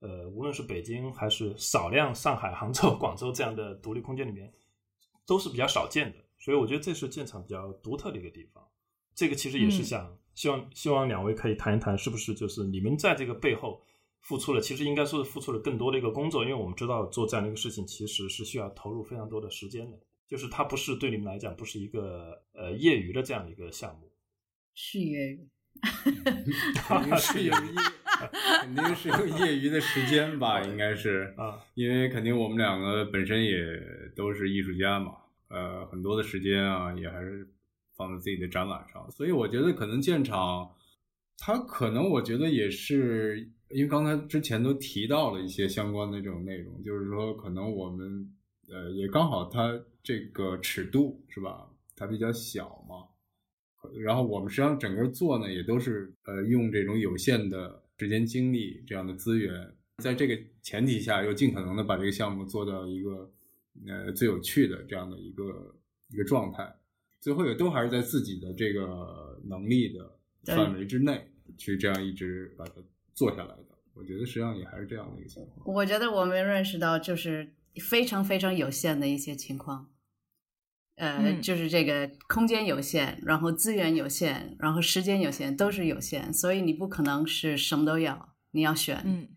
[0.00, 4.52] 呃，无论是北京还是少量上海、杭州、广州这样的独立空间里面，
[5.24, 6.18] 都是比较少见的。
[6.40, 8.66] 所以我觉得这是建厂比较独特的一个地方。
[9.14, 13.84] 这个其实也是嗯想、希望希望两位可以谈一谈，是不是就是你们在这个背后
[14.22, 24.10] 付出了，其实应该说是付出了更多的一个工作，因为我们知道做这样的一个事情其实是需要投入非常多的时间的，就是它不是对你们来讲不是一个呃业余的这样的一个项目，
[24.74, 25.46] 是业余，
[26.74, 27.60] 肯定是有业，
[28.62, 31.34] 肯定是有业余的时间吧，应该是。
[31.36, 33.60] 啊，因为肯定我们两个本身也
[34.16, 35.16] 都是艺术家嘛，
[35.48, 37.46] 呃，很多的时间啊也还是
[38.00, 40.70] 放在自己的展览上，所以我觉得可能建厂，
[41.36, 48.26] 它可能我觉得也是因为刚才之前都提到了一些相关的这种内容，就是说可能我们
[48.70, 53.04] 呃也刚好它这个尺度是吧，它比较小嘛。
[53.98, 59.52] 然后我们实际上整个做呢，也都是呃用这种有限的时间精力这样的资源，
[59.98, 63.30] 在这个前提下，又尽可能的把这个项目做到一个
[63.86, 65.74] 呃最有趣的这样的一个
[66.12, 66.70] 一个状态，
[67.20, 72.72] 最后也都还是在自己的这个能力的范围之内去这样一直把它
[73.14, 73.64] 做下来的。
[73.94, 75.74] 我觉得实际上也还是这样的一个情况。
[75.74, 79.90] 我觉得我们认识到就是非常非常有限的一些情况。
[80.96, 89.02] 呃，嗯就是这个空间有限，然后资源有限，然后时间有限，都是有限，所以你不可能是什么都要，你要选。
[89.04, 89.28] 嗯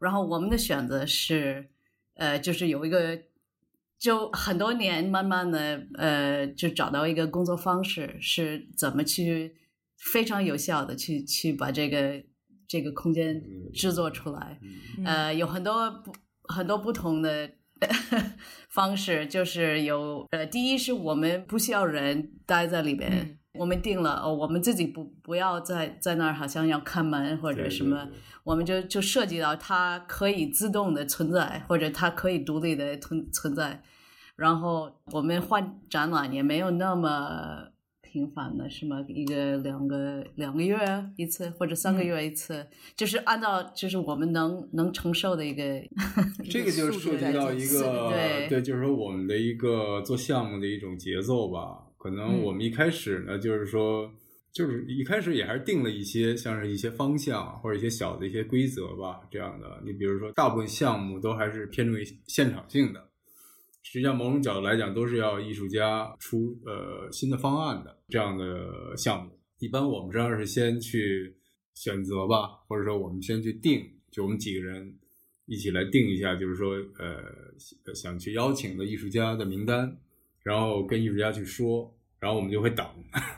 [0.00, 1.70] 然后我们的选择是，
[2.14, 3.22] 呃，就是有一个，
[3.98, 9.54] 就很多年慢慢的，呃，就找到一个工作方式，是怎么去
[10.12, 12.22] 非常有效的去去把这个
[12.68, 14.58] 这个空间制作出来。
[14.98, 16.12] 嗯呃，有很多不
[16.52, 17.50] 很多不同的
[18.68, 33.82] 方式，就是有呃，第一是我们不需要人待在里边，嗯我们定了哦，我们自己不不要在在那儿好像要看门或者什么，对对我们就就涉及到它可以自动的存在，或者它可以独立的存存在。
[34.36, 37.68] 然后我们换展览也没有那么
[38.02, 39.00] 频繁的，什么？
[39.08, 40.76] 一个两个两个月
[41.16, 45.62] 一次，或者三个月一次，就是按照就是我们能能承受的一个。
[46.50, 51.83] 这个就涉及到一个对就是说我们的一个做项目的一种节奏吧。
[52.04, 54.12] 可能嗯我们一开始呢，就是说，
[54.52, 59.80] 就是一开始也还是定了一些像是一些方向或者一些小的一些规则吧，这样的。
[59.86, 63.08] 你比如说，大部分项目都还是偏重于现场性的，
[63.82, 69.38] 实际上某种角度来讲，都是要艺术家出呃新的方案的这样的项目。
[69.58, 71.34] 一般我们实际上是先去
[71.72, 74.94] 选择吧，或者说我们先去定，就我们几个人
[75.46, 79.96] 一起来定一下，就是说呃想去邀请的艺术家的名单，
[80.44, 82.86] 然后跟艺术家去说，然后我们就会等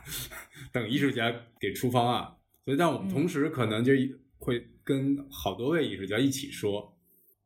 [0.70, 2.30] 等艺术家给出方案。
[2.64, 3.92] 所以，但我们同时可能就
[4.38, 6.94] 会跟好多位艺术家一起说，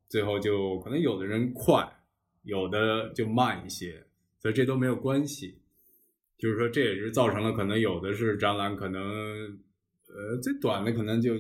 [0.09, 1.87] 最后就可能有的人快，
[2.43, 4.07] 有的就慢一些，
[4.39, 5.59] 所以这都没有关系。
[6.39, 9.03] 就是说，这也是造成了可能有的是展览，可能
[10.09, 11.39] 呃最短的可能就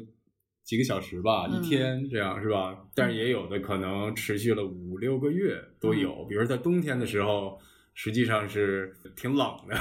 [0.63, 2.87] 几个小时吧，嗯一天这样是吧？
[2.95, 6.27] 但是也有的可能持续了五六个月都有。
[6.27, 7.59] 比如在冬天的时候，
[7.95, 9.77] 实际上是挺冷的，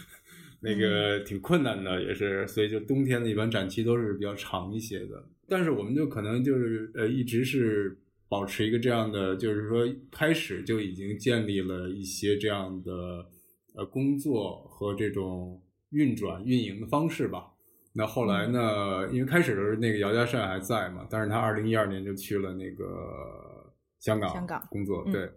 [0.60, 2.46] 那个挺困难的，也是。
[2.46, 5.24] 所以就冬天的一般展期都是比较长一些的。
[5.48, 7.96] 但是我们就可能就是呃一直是
[8.28, 13.26] 保持一个这样的，就是说开始就已经建立了一些这样的
[13.74, 17.52] 呃工作和这种运转运营的方式吧。
[17.98, 19.08] 那后来呢？
[19.10, 25.30] 因为开始的时候那个姚家善还在嘛，但是他二零一二年就去了那个香港香港工作，嗯对。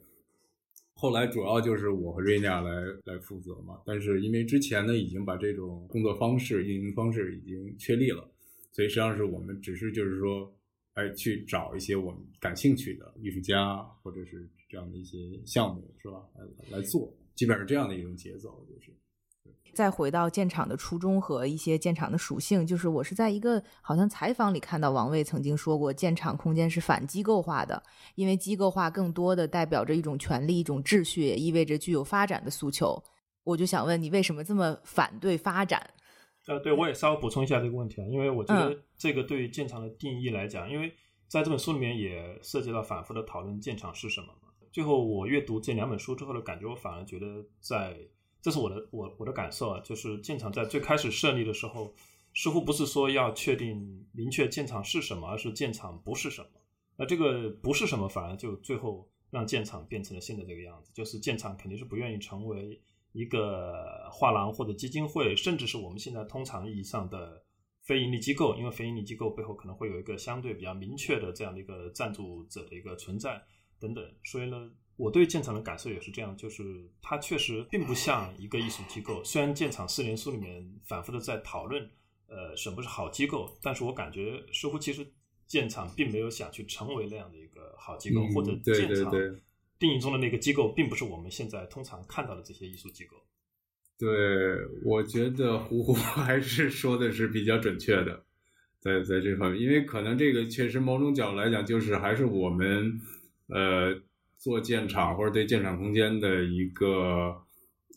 [0.99, 2.71] 后来主要就是我和瑞娜来
[3.05, 8.29] 来负责嘛，但是因为之前呢已经把这种工作方式、运营方式已经确立了，
[8.73, 10.53] 所以实际上是我们只是就是说，
[10.95, 16.21] 哎，去找一些我们感兴趣的艺术家或者是这样的一些项目，是吧？
[16.35, 18.91] 来来做，基本上这样的一种节奏，就是。
[19.73, 27.81] 再回到建厂的初衷和一些建厂的属性，就是我是在一个好像采访里看到王卫曾经说过，建厂空间是反机构化的，
[28.15, 33.01] 因为机构化更多的代表着一种权利、一种秩序，也意味着具有发展的诉求。
[33.43, 35.89] 我就想问你，为什么这么反对发展？
[36.47, 40.91] 呃，对我也稍微补充一下这个问题啊，因为我觉嗯得这个对于建厂的定义来讲，因为
[41.27, 44.49] 在这本书里面也涉及到反复的讨论建厂是什么嘛。
[44.71, 47.97] 最后我阅读这两本书之后的感觉，我反而觉得在
[48.41, 51.93] 这是我的我我的感受啊，就是建厂在最开始设立的时候，
[52.33, 56.47] 似乎不是说要确定明确建厂是什么，而是建厂不是什么。
[56.95, 62.79] 那这个不是什么，反而就最后让建厂变成了现在这个样子，就是建厂肯定是不愿意成为
[63.11, 67.43] 一个画廊或者基金会，甚至是我们现在通常意义上的
[67.81, 73.43] 非盈利机构，因为非盈利机构背后可能会有一个相对比较明确的这样的一个赞助者的一个存在
[73.79, 74.71] 等等，所以呢。
[74.99, 79.23] 我对建厂的感受也是这样，就是它确实并不像一个艺术机构。
[79.23, 81.89] 虽然建厂四年书里面反复的在讨论，
[82.27, 85.07] 呃，什么是好机构，但是我感觉似乎其实
[85.47, 89.39] 建厂并没有想去成为那样的一个好机构，嗯或者对建厂对对
[89.79, 93.15] 定义中的那个机构，并不是我们现在通常看到的这些艺术机构。
[93.97, 94.07] 对，
[94.83, 98.25] 我觉得胡胡 还是说的是比较准确的，
[98.81, 102.99] 在在这方面，因为可能这个确实某种角度来讲，就是还是我们
[103.47, 103.97] 呃
[104.39, 107.39] 做建厂或者对建厂空间的一个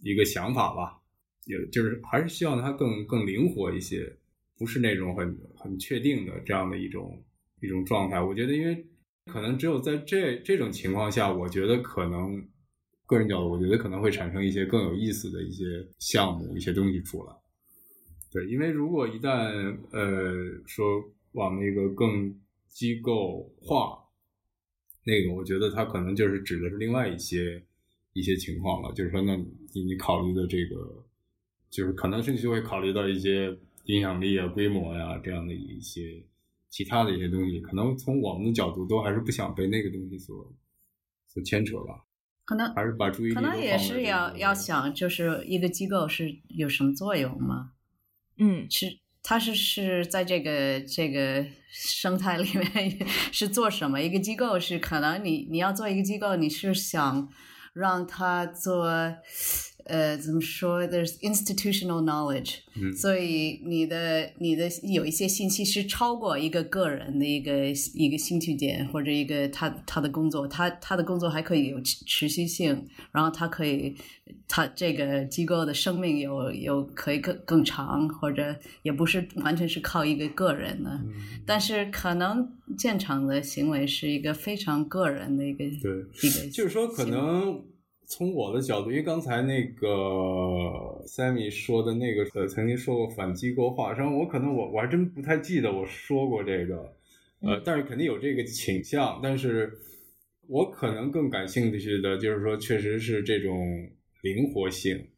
[0.03, 1.01] 一个想法吧，
[1.47, 4.15] 也就是还是希望它更更灵活一些，
[4.59, 7.23] 不是那种很很确定的这样的一种
[7.63, 8.21] 一种状态。
[8.21, 8.85] 我觉得，因为
[9.27, 12.47] 可能只有在这这种情况下，我觉得可能。
[13.05, 15.65] 个人角度，我觉得可能会产生一些更有意思的一些
[15.99, 17.33] 项目、一些东西出来。
[18.31, 20.33] 对，因为如果一旦呃
[20.67, 22.35] 说往那个更
[22.69, 24.02] 机构化，
[25.05, 27.63] 那个我觉得他可能就是指的是另外一些
[28.13, 28.93] 一些情况了。
[28.95, 31.05] 就是说，那你你考虑的这个，
[31.71, 36.23] 就是可能甚至就会考虑到一些影响力啊、规模呀、这样的一些
[36.71, 37.61] 其他的一些东西。
[37.61, 40.55] 可能从我们的角度，都还是不想被那个东西所
[41.27, 42.05] 所牵扯吧。
[42.45, 47.73] 可能还是把注意力可能也是要要想，就是一个机构是有什么作用吗？
[48.37, 52.99] 嗯，是他是是在这个这个生态里面
[53.33, 54.01] 是做什么？
[54.01, 57.29] 一个机构是可能你你要做一个机构，你是想
[57.73, 58.87] 让他做
[59.85, 62.93] 呃怎么说？There's institutional knowledge，、嗯。
[62.95, 73.95] 所以你的你的有一些信息是超过一个个人的一个一个兴趣点或者一个他他的工作，他他的工作还可以有持持续性，然后他可以
[74.49, 81.15] 他这个机构的生命有有可以更更长，或者也不是完全是靠一个个人的，嗯。
[81.47, 85.93] 但是可能建厂的行为是一个非常个人的一个对。
[86.23, 87.63] 一个，就是说，可能
[88.15, 89.89] 从我的角度，因为刚才那个
[91.07, 96.95] Sammy 说的那个，呃，曾经说过反机构化，然后我可能我我还真不太记得我说过这个，
[97.41, 99.73] 呃，但是肯定有这个倾向，但是
[100.47, 103.89] 我可能更感兴趣的就是说，确实是这种
[104.21, 105.09] 灵活性。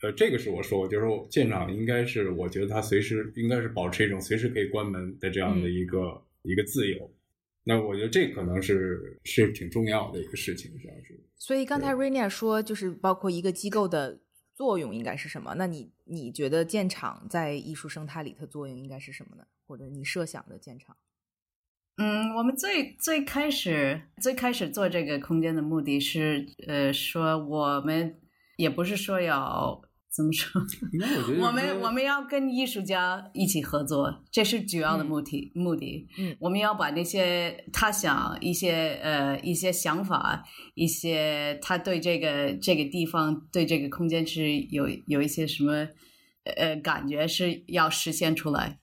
[0.00, 7.10] 呃，这个是我说过，就是说舰长应该是，我觉得他随时应该是保持一种随时可以关门的这样的一个、一个自由。
[7.68, 11.22] 那我觉得这可能是是挺重要的一个事情，实际上是。
[11.36, 14.18] 所以刚才 Rainier 说，就是包括一个机构的
[14.54, 15.54] 作用应该是什么？
[15.54, 19.44] 那你你觉得建厂在艺术生态里的作用应该是什么呢？
[19.66, 20.96] 或者你设想的建厂？
[21.98, 28.18] 嗯，我们最最开始最开始做这个空间的目的是，呃，说我们
[28.56, 36.08] 也不是说要怎么说，我觉得我们我们要跟艺术家一起合作，这是主要的目的、目的。
[36.18, 40.42] 嗯，我们要把那些他想一些呃一些想法，
[40.74, 45.86] 一些他对这个这个地方对这个空间是有有一些什么
[46.56, 48.80] 呃感觉是要实现出来，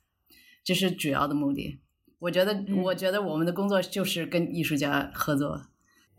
[0.64, 1.80] 这是主要的目的。
[2.20, 5.64] 我觉得，嗯我觉得我们的工作就是跟艺术家合作。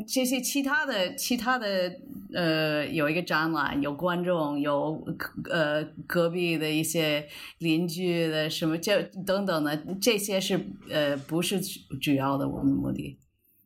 [0.06, 2.00] 这些其他的、其他的，
[2.34, 5.02] 呃，有一个展览，有观众，有
[5.50, 7.26] 呃隔壁的一些
[7.58, 13.18] 邻居的什么这等等的，这些是呃不是主要的我们目的，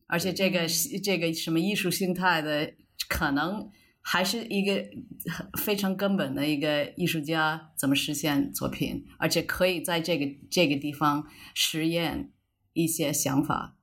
[0.07, 0.69] 而且这个
[1.03, 2.73] 这个什么艺术心态的，
[3.09, 3.69] 可能
[4.01, 4.85] 还是一个
[5.59, 12.31] 非常根本的一个艺术家怎么实现作品，而且可以在这个这个地方实验
[12.73, 13.77] 一些想法。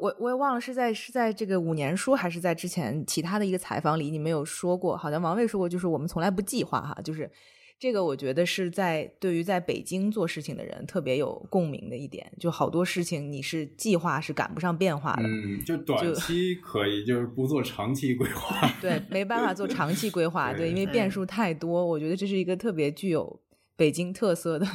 [0.00, 7.30] 我我也忘了是在是在这个五年书还是在之前其他的一个采访里，你没有说过，好像王卫说过，就是我们从来不计划哈，就是
[7.78, 18.66] 这个我觉得是在对于在北京做事情的人特别有共鸣的一点，就好多事情你是计划是赶不上变化的，嗯，就短期可以，就是不做长期规划。
[18.80, 23.42] 对，没办法做长期规划，对，因为变数太多，我觉得这是一个特别具有
[23.76, 24.66] 北京特色的。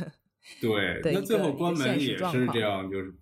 [0.59, 3.13] 对，的一那最后关门也是这样，就是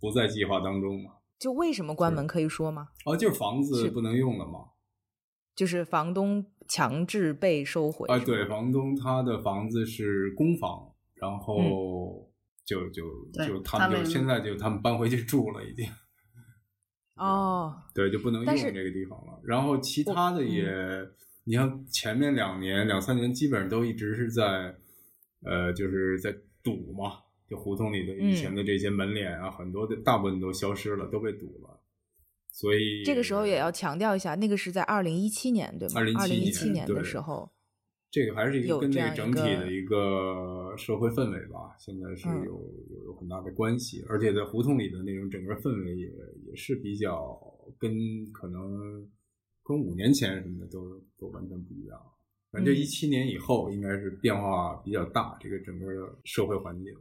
[0.00, 1.12] 不在计划当中嘛。
[1.44, 2.88] 就为什么关门可以说吗？
[3.04, 4.70] 哦，就是房子是不能用了吗。
[5.54, 12.26] 就是房东强制被收回啊，对，房东他的房子是公房，然后
[12.64, 13.02] 就就
[13.46, 15.86] 就他们就现在就他们搬回去住了，已经。
[17.16, 19.38] 哦，对，就不能用这个地方了。
[19.44, 20.66] 然后其他的也，
[21.44, 24.74] 你像前面两年、两三年，基本上都一直是在，
[25.44, 27.18] 呃，就是在堵嘛，
[27.48, 31.80] 就胡同里的以前的这些门脸啊，很多的大部分都消失了，都被堵了。
[32.50, 37.50] 所以这个时候也要强调一下，那个是在二零一七年，对吗？2017二零一七年的时候，
[38.10, 42.52] 这个还是一个跟这个整体的一个社会氛围吧，现在是嗯有
[42.90, 46.06] 有有很大的关系，而且在胡同里的那种整个氛围也
[46.46, 47.36] 也是比较
[47.76, 47.92] 跟
[48.32, 49.04] 可能
[49.64, 52.00] 跟五年前什么的都都完全不一样。
[52.52, 56.94] 反正嗯一七年以后应该是变化比较大，这个整个的社会环境。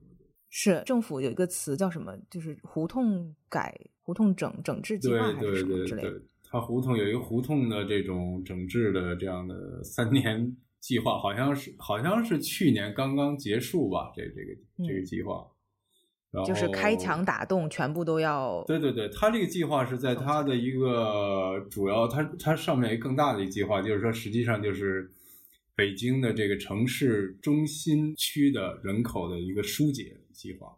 [0.55, 2.15] 是政府有一个词叫什么？
[2.29, 14.53] 就是胡同改、胡同整整治计划还是对什么之类的对对对。，它胡同有一个胡同的这种整治的这样的 三年计划，好像是好像是去年刚刚结束吧，这这个
[14.87, 15.43] 这个嗯计划，
[16.29, 25.11] 然后就是开墙打洞，全部都要对对对，它这个计划是在它的一个主要，它它上面一个更大的一个计划，就是说实际上就是
[25.75, 30.75] 北京的这个城市中心区的人口的一个疏解计划。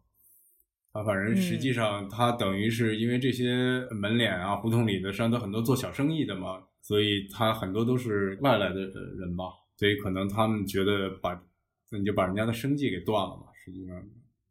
[0.91, 8.79] 啊，反正实际嗯上他等于是因为这些门脸啊、胡同里的上都很多做小生意的嘛，所以他很多都是外来的
[9.17, 9.45] 人吧，
[9.75, 11.33] 所以可能他们觉得把
[11.89, 14.01] 那你就把人家的生计给断了嘛，实际上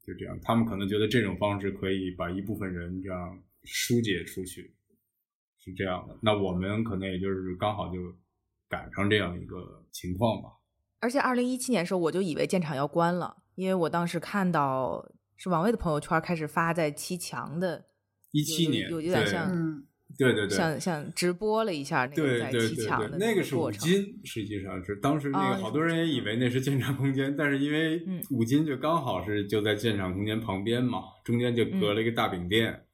[0.03, 4.75] 就这样，他们可能觉得这种方式可以把一部分人这样疏解出去，
[5.59, 6.19] 是这样的。
[6.21, 8.15] 那我们可能也就是刚好就
[8.69, 10.51] 赶上这样一个情况吧。
[11.01, 15.05] 而且二零一七年的时候，我就以为建厂要关了，因为我当时看到
[15.37, 17.85] 是王卫的朋友圈开始发在砌墙的，
[18.33, 19.85] 有一七年有有点对像嗯，
[20.19, 23.81] 对对对，像像直播了一下那个在对对对砌墙的对，那个是五过程。
[23.89, 32.85] 金，实际上是当时那啊个好多人也以为那是建厂空间，但是因为嗯五金就刚好是就在建厂空间旁边嘛，中间就隔了一个大饼店，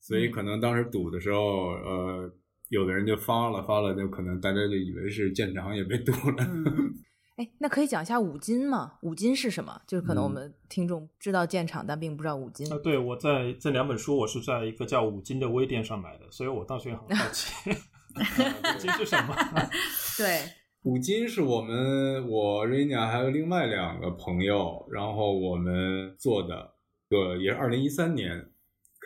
[0.00, 2.32] 所以嗯可能当时堵的时候，呃，
[2.70, 6.44] 有的人就发了发了，就可能大家就以为是建厂也被堵了。
[6.44, 6.64] 嗯
[7.38, 8.94] 哎，那可以讲一下五金吗？
[9.02, 9.80] 五金是什么？
[9.86, 12.70] 就是可能我嗯们听众知道建厂，但并不知道五金。
[12.72, 17.70] 啊，对，我在这两本书我是在一个叫五金的微店上买的，所以我当时也很好奇，
[18.18, 19.36] 呃五金是什么？
[20.18, 20.40] 对，
[20.82, 26.74] 五金是我们我 Rina 还有另外两个朋友，然后我们做的，
[27.08, 28.50] 个也是二零一三年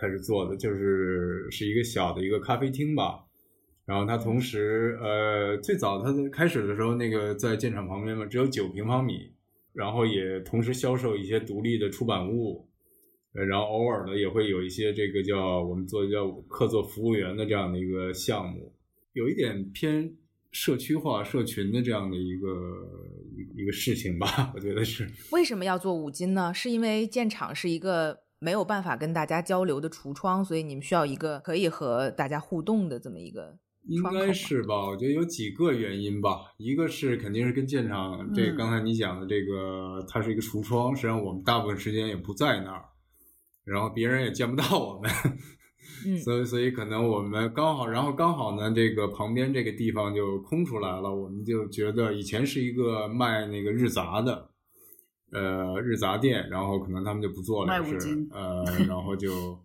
[0.00, 3.26] 开始做的，就是是一个小的一个咖啡厅吧。
[3.84, 9.32] 然后它同时，呃，最早它在开始的时候，那个在建厂旁边嘛，只有九平方米，
[9.72, 12.68] 然后也同时销售一些独立的出版物，
[13.34, 18.72] 呃，然后偶尔呢也会有一些这个叫我们做叫客座服务员的这样的一个项目，
[19.14, 20.14] 有一点偏
[20.52, 22.48] 社区化、社群的这样的一个
[23.56, 25.10] 一个事情吧，我觉得是。
[25.32, 26.54] 为什么要做五金呢？
[26.54, 34.86] 是因为建厂是一个没有办法跟大家交流的橱窗，所以你们需要一个可以和大家互动的这么一个应该是吧？
[34.86, 36.40] 我觉得有几个原因吧。
[36.56, 42.84] 一个是肯定是跟建厂这嗯刚才你讲的这个，它是一个橱窗，实际上我们大部分时间也不在那儿，
[43.64, 45.10] 然后别人也见不到我们，
[46.06, 54.48] 嗯 所以所以可能我们刚好，然后刚好呢，这个旁边这个地方就空出来了，我们就觉得以前是一个卖那个日杂的。
[55.34, 57.96] 呃，日杂店，然后可能他们就不做了，是
[58.32, 59.58] 呃，然后就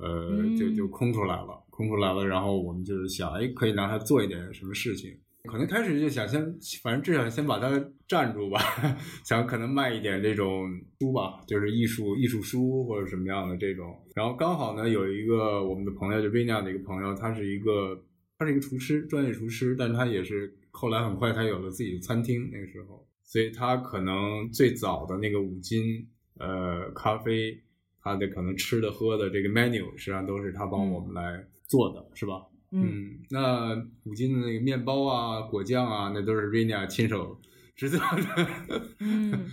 [0.00, 5.16] 呃，就就嗯空出来了，空出来了，然后我们就是想，哎，可以拿它做一点什么事情。
[5.44, 6.38] 可能开始就想先，
[6.82, 8.60] 反正至少先把它站住吧，
[9.24, 13.98] 想可能卖一点这种书吧，就是艺术艺术书或者什么样的这种。
[14.14, 17.98] 然后刚好呢，有一个我们的朋友，就 Vina 的一个朋友，他是一个
[18.38, 26.06] 他是一个厨师，专业厨师，但他也是后来很快他有了自己的餐厅，那个时候，所以他可能最早的那个五金
[26.38, 27.58] 呃咖啡，
[28.02, 32.46] 他的可能吃的喝的这个 menu 实际上都是他帮我们来做的，是吧？
[32.72, 33.74] 嗯，嗯，那
[34.04, 37.40] 五金的那个面包啊、果酱啊，那都是 Rina 亲手
[37.74, 38.80] 制作的。
[39.00, 39.50] 嗯，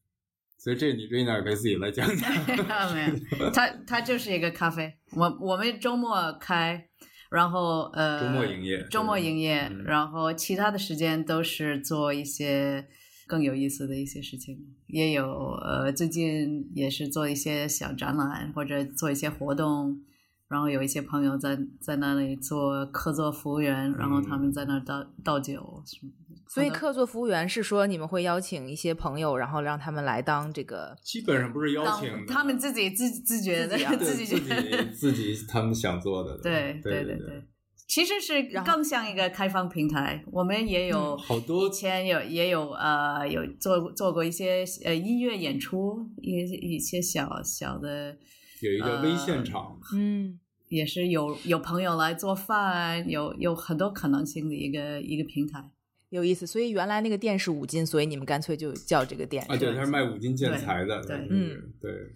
[0.58, 2.30] 所以这你 Rina 可以自己来讲讲。
[2.94, 3.06] 没
[3.38, 4.92] 有，它它就是一个咖啡。
[5.12, 6.88] 我我们周末开，
[7.30, 12.86] 然后呃，周末营业周末营业，嗯然后其他的时间都是做一些
[13.28, 14.58] 更有意思的一些事情，
[14.88, 20.00] 也有呃，最近也是做一些小展览或者做一些活动。
[20.48, 26.42] 然后有一些朋友在在那里做客座服务员，然后他们在那儿倒倒酒什么的。
[26.48, 36.38] 所以客座服务员是说你们会邀请一些朋友，然后让他们来当这个基本上不是邀请，他们自己自自觉的自己啊对己自己自己他们想做的。
[36.38, 37.44] 对对对对，
[37.88, 40.22] 其实是更像一个开放平台。
[40.30, 48.16] 我们也有嗯好多以前有也有呃有做做过一些呃音乐演出，一些一些小小的，
[48.60, 55.64] 有一个微现场，嗯也是有有朋友来做饭，有有很多可能性的一个一个平台。
[56.10, 56.46] 有意思。
[56.46, 62.10] 所以原来那个店是五金，所以你们干脆就叫这个店啊，对，他是卖五金建材的，对嗯对嗯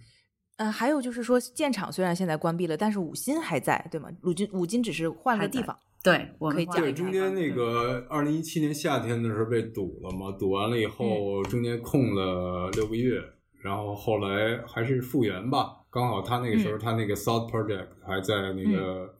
[0.71, 4.09] 还有就是说，建厂虽然现在关闭了，但是五金还在，对吗？
[4.23, 5.77] 五金五金只是换了地方。
[6.03, 13.21] 对，我们可以讲对，中间那个二零一七年夏天的时候被堵了嘛，堵完了以后，嗯中间空了六个月，
[13.63, 15.77] 然后后来还是复原吧。
[15.89, 19.13] 刚好他那个时嗯候，他那个 South Project 还在那个、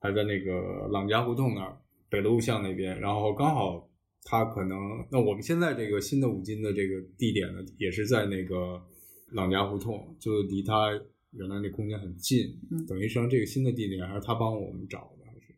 [0.00, 1.76] 还在那个朗家胡同那儿，
[2.08, 3.86] 北路巷那边，然后刚好
[4.24, 4.78] 他可能，
[5.10, 8.80] 那我们现在这个新的五金的这个地点呢，也是在那个
[9.32, 10.90] 朗家胡同，就离他
[11.32, 12.86] 原来那空间很近，嗯。
[12.86, 15.56] 等于实际上这个新的地点还是他帮我们找的，还是。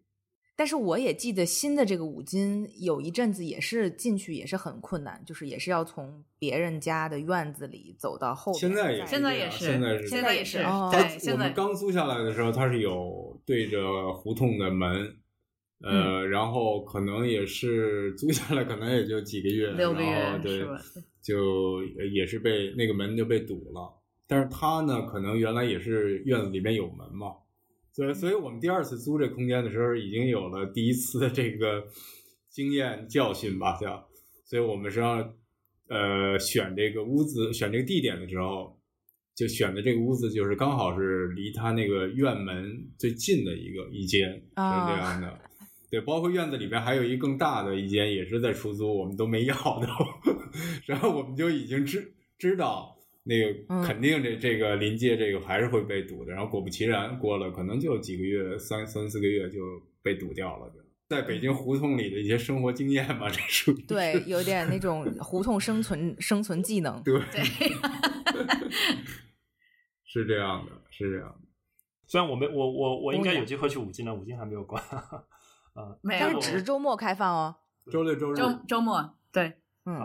[0.54, 15.16] 但是我也记得新的这个五金有一阵子也是进去也是很困难，就是也是要从别人家的院子里走到后边现在也再现在也是，现在是现在也是，哦对，我现在们刚租下来的时候，它是有对着胡同的门，
[15.82, 20.80] 呃，嗯然后可能也是租下来，可能也就几个月，六个月然后对是吧？
[21.20, 23.92] 就也是被那个门就被堵了。
[24.26, 27.32] 但是他呢，可能原来也是院子里面有门嘛，
[27.92, 31.84] 所以，所以我们第二次租这空间的时候，已经有了第一次的这个
[32.48, 34.08] 经验教训吧，叫，
[34.46, 35.34] 所以我们实际上
[35.88, 38.78] 呃选这个屋子、选这个地点的时候，
[39.34, 45.38] 就选的这个屋子就是刚好是离他那个院门最近的一个一间，是啊这样的。
[45.92, 49.86] 对，包括院子里边还有一更大的一间，也是在出租，我们都没要的，
[50.86, 59.60] 然后我们就已经知知道那个嗯肯定这这个临界这个还是会被堵的，然后果不其然，过了可能就几个月，三三四个月就
[60.02, 60.80] 被堵掉了，就
[61.10, 67.02] 在北京胡同里的一些生活经验吧，这属于对，有点那种胡同生存生存技能。
[67.02, 67.44] 对，对，
[70.08, 71.48] 是这样的，是这样的。
[72.06, 74.82] 虽然我没我我我应该有机会去五金了，五金还没有关。
[75.74, 77.56] 啊，没有但是只是周末开放哦。
[77.90, 79.52] 周六周日，周周末，对，
[79.86, 79.98] 嗯，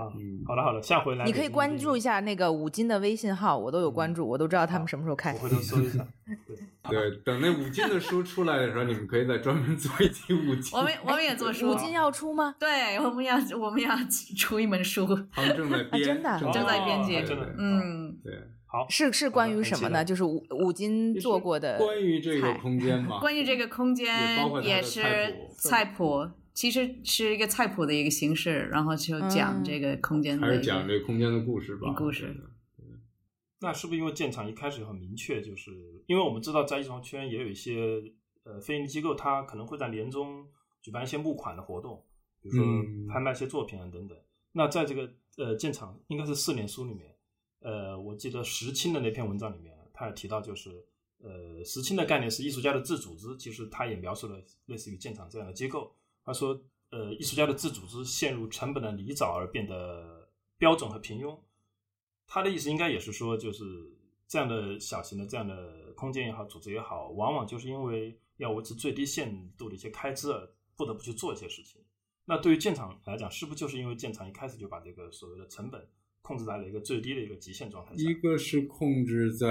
[0.48, 5.38] 好的好的，下回来你可以关注一下，那个五金的微信号，我都有关注，我都知道他们什么时候开我。
[5.38, 6.04] 回头搜一下。
[6.90, 10.76] 对，对，等那五金的书出来的时候，你们可以再专门做一期五金。
[10.76, 12.56] 我们我们也做书五，金要出吗？
[12.58, 13.96] 对，我们要我们要
[14.36, 18.34] 出一本书，他们正在编，真的正在编辑真的嗯，对，
[18.68, 20.04] 好，是是关于什么呢？
[20.04, 24.08] 就是五五金做过的关于这个空间嘛， 关于这个空间
[24.62, 25.02] 也是
[25.58, 32.36] 菜谱，其实是一个菜谱的一个形式，然后就讲嗯这个空间还是讲这个空间的故事吧，故事
[33.60, 35.72] 那是不是因为建厂一开始很明确，就是
[36.06, 38.04] 因为我们知道在艺术圈也有一些
[38.44, 40.46] 呃非营利机构，它可能会在年终
[40.82, 42.04] 举办一些募款的活动，
[42.42, 44.16] 比如说嗯拍卖一些作品啊等等。
[44.52, 47.16] 那在这个呃建厂应该是四年书里面，
[47.60, 50.86] 呃，我记得石青的那篇文章里面，他也提到，就是
[51.20, 55.96] 呃石青的概念是艺术家的自组织，其实他也描述了类似于建厂这样的机构。
[56.24, 61.38] 他说，呃，艺术家的自组织陷入成本的泥沼而变得标准和平庸。
[62.28, 63.64] 他的意思应该也是说，就是
[64.28, 71.82] 这样的小型的这样的空间也好，组织也好，往往就是因为要维持最低限度的一些开支，而不得不去做一些事情。
[72.26, 75.90] 那对于建厂来讲，是不是就是因为建厂一开始就把这个所谓的成本
[76.28, 77.94] 控制在了一个最低的一个极限状态？
[77.96, 79.48] 一个是控制在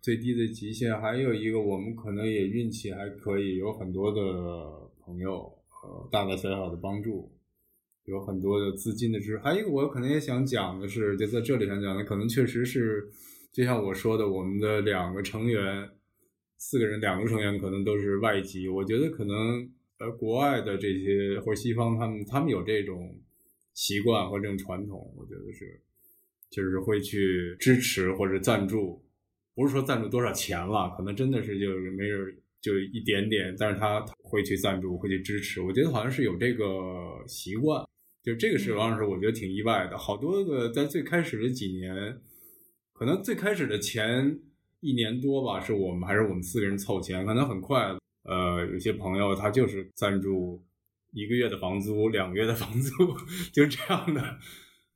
[0.00, 7.32] 最低的极限，还有一个我们可能也运气还可以，有很多的朋友呃大大小小的帮助，
[8.04, 9.38] 有很多的资金的支持。
[9.38, 13.10] 还有一个我可能也想讲的是，就在这里想讲的，可能确实是
[13.52, 15.90] 就像我说的，我们的两个成员，
[16.58, 19.68] 四个人两个成员可能都是外籍，我觉得可能
[19.98, 23.18] 呃国外的这些或者西方他们他们有这种
[23.78, 25.80] 习惯或这种传统，我觉得是。
[26.50, 29.04] 就是会去支持或者赞助，
[29.54, 35.60] 不是说赞助多少钱了，可能真的是就是没准就一点点，但是他会去赞助，会去支持。
[35.60, 36.64] 我觉得好像是有这个
[37.26, 37.86] 习惯，
[38.22, 39.98] 就这个是王老师我觉得挺意外的。
[39.98, 42.18] 好多个在最开始的几年，
[42.94, 44.40] 可能最开始的前
[44.80, 50.64] 一年多吧，是我们还是我们四个人凑钱，可能很快，呃，有些朋友他就是赞助
[51.12, 52.90] 一个月的房租、两个月的房租，
[53.52, 54.38] 就这样的，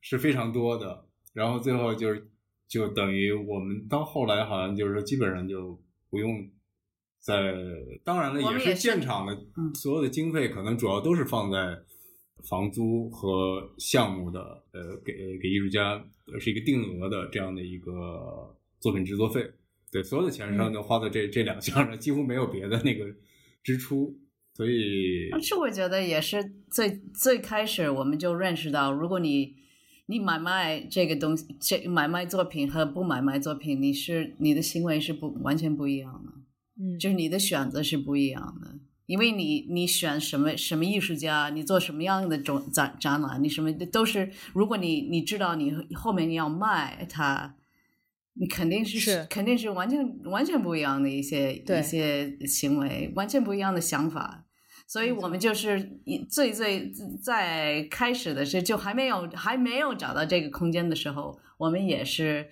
[0.01, 1.07] 是非常多的。
[1.33, 2.31] 然后最后就是，
[2.69, 6.51] 就等于我们到后来好像就是说，基本上就不用
[7.21, 7.55] 在，
[8.05, 11.79] 当然了，也是建厂的嗯所有的经费，可能主要都是放在
[12.49, 14.41] 房租和项目的，
[14.73, 16.05] 呃，给给艺术家
[16.39, 19.51] 是一个定额的这样的一个作品制作费。
[19.91, 23.07] 对，所有的钱上都花在这、这两项上，几乎没有别的那个
[23.63, 24.19] 支出，
[24.63, 29.57] 所以而且我觉得也是最最开始我们就认识到，如果你
[30.07, 36.33] 你买卖这个东西，这买卖作品和不买卖作品，你是你的行为是不完全不一样的，
[36.81, 38.79] 嗯，就是你的选择是不一样的。
[39.07, 47.57] 因为你你选什么什么艺术家，你做什么样的展展展览，你什么都是，如果你你知道你后面你要卖它，
[48.35, 54.47] 你肯定是是肯定是完全完全不一样的一些一些行为，完全不一样的想法。
[54.93, 62.47] 所以我们就是一最最在开始的时候，就还没有还没有找到这个空间的时候，我们也是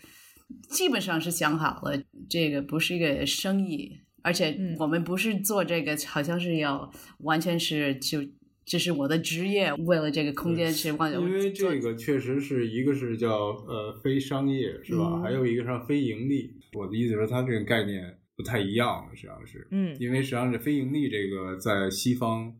[0.71, 8.21] 基本上是想好了，这个不是一个生意，而且嗯我们不是做这个，好像是要完全是就
[8.65, 15.11] 这是我的职业，为了这个空间去往因为这个确实是一个是叫呃非商业是吧？
[15.17, 16.55] 嗯还有一个是非盈利。
[16.73, 19.95] 我的意思是，它这个概念不太一样，实际上是，嗯。
[20.01, 22.57] 因为实际上是非盈利这个在西方，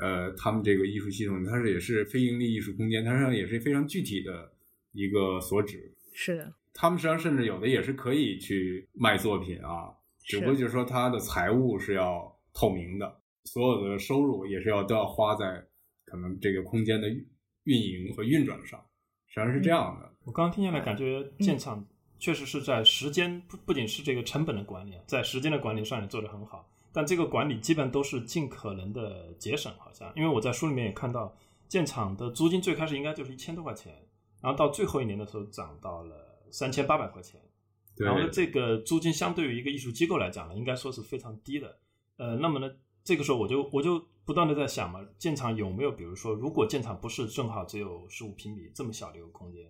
[0.00, 4.50] 呃，他们这个艺术系统，它是也是非盈利艺术空间，它实际上也是非常具体的
[4.90, 5.94] 一个所指。
[6.12, 9.94] 是的，他们实际上甚至有的也是可以去卖作品啊，
[10.24, 15.64] 只不过就是说它的财务是要透明的，所有的收入也是要都要花在
[16.04, 17.24] 可能这个空间的运
[17.64, 18.84] 运营和运转上，
[19.28, 20.12] 实际上是这样的。
[20.24, 21.86] 我刚刚听下来，感觉建厂
[22.22, 26.64] 确实是在时间不不仅是这个成本的管理，啊，在时间的管理上也做得很好。
[26.92, 33.92] 但这个管理基本都是尽可能的节省，好像因为我在书里面也看到，建厂的租金最开始应该就是一千多块钱，
[34.40, 36.14] 然后到最后一年的时候涨到了
[36.52, 37.40] 三千八百块钱。
[37.96, 41.76] 然后呢，这个租金相对于一个艺术机构来讲呢，应该说是非常低的。
[42.18, 42.70] 呃，那么呢，
[43.02, 49.66] 这个时候我就我就不断的在想嘛，建厂有没有比如说，如果建厂不是正好只有十五平米这么小的一个空间，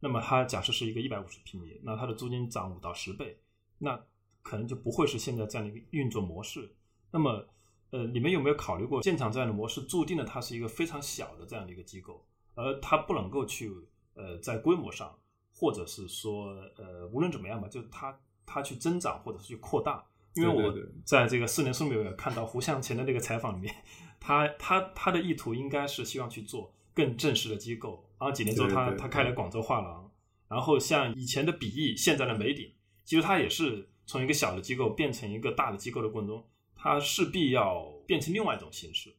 [0.00, 3.38] 那么它假设是一个一百五十平米，那它的租金涨五到十倍，
[3.78, 4.00] 那
[4.42, 6.74] 可能就不会是现在这样的一个运作模式。
[7.10, 7.46] 那么，
[7.90, 12.24] 呃，你们有没有考虑过，建厂这样的模式注定了它是一个非常小的这样的一个机构，
[12.54, 13.70] 而它不能够去
[14.14, 15.18] 呃在规模上，
[15.54, 20.04] 或者是说呃无论怎么样吧，就是它它去增长或者是去扩大。
[20.34, 20.72] 因为我
[21.04, 23.74] 在这个四年书里面有看到胡向前的那个采访里面，
[24.20, 30.10] 他他他的意图应该是希望去做更正式的机构，然后几年之后他他开了广州画廊，
[30.48, 32.70] 然后像以前的笔翼，现在的梅鼎，
[33.04, 36.44] 其实它也是从一个小的机构变成一个大的机构的过程中，
[36.74, 39.14] 它势必要变成另外一种形式，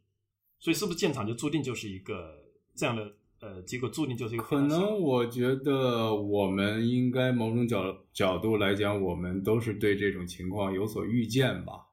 [0.60, 2.44] 所以是不是建厂就注定就是一个
[2.76, 11.86] 这样的呃机构，注定就是一个可能我觉得我们应该某种角角度来讲，我们都是对这种情况有所预见吧。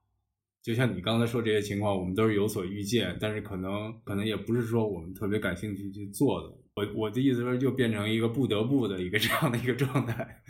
[0.62, 6.52] 就像你刚才说这些情况，我们都是有所预见，但是可能可能也不是说我们特别感兴趣去做的。
[6.76, 10.42] 我我的意思是，就变成一个不得不的一个这样的一个状态。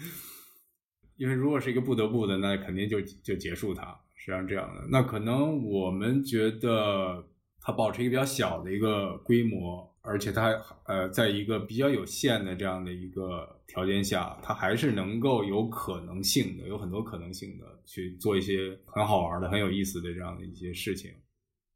[1.16, 4.84] 因为如果是一个不得不的，那肯定就就结束它，实际上这样的。
[4.90, 7.24] 那可能我们觉得
[7.60, 10.50] 它保持一个比较小的一个规模，而且它
[10.86, 21.12] 呃，在一个比较有限的这样的一个条件下，它还是能够有可能性的，有很多可能性的去做一些很好玩的、很有意思的这样的一些事情。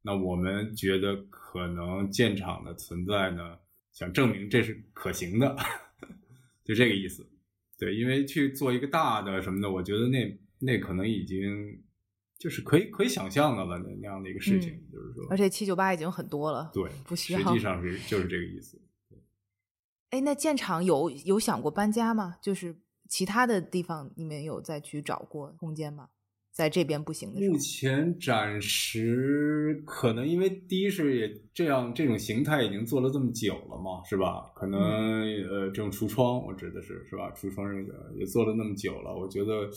[0.02, 3.56] 那我们觉得可能建厂的存在呢，
[3.92, 5.56] 想证明这是可行的，
[6.64, 7.28] 就这个意思。
[7.78, 11.82] 对，因为去做一个大的什么的，我觉得那那可能已经
[12.38, 18.80] 就是可以可以想象的了，那那样的一个事情，嗯就是说，而且七九八已经很多了，对，不需要实际上是就是这个意思。
[20.10, 22.36] 哎，那建厂有有想过搬家吗？
[22.42, 22.76] 就是
[23.08, 26.10] 其他的地方你们有再去找过空间吗？
[26.52, 34.50] 在这边不行的时候目，前暂时可能因为第一是也这样这种形态已经做了这么久了嘛，是吧？
[34.54, 37.30] 可能、嗯呃这种橱窗，我指的是是吧？
[37.32, 39.70] 橱窗这个也做了那么久了，我觉得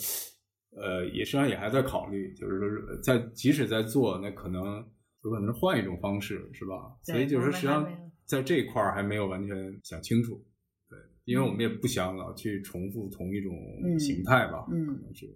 [0.75, 4.83] 呃也实际上也还在考虑，就是说在即使在做，那可能
[5.23, 6.97] 有可能是换一种方式，是吧？
[7.05, 7.87] 对所以就是说实际上
[8.25, 10.43] 在这一块儿还没有完全想清楚，
[10.89, 13.53] 对，因为我们也不想老去重复同一种
[13.85, 15.27] 嗯形态吧，嗯可能是。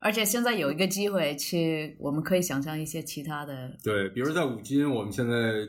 [0.00, 5.68] 而且现在有一个机会去，我们可以想象一些其他的，对，比如在五金，我们现在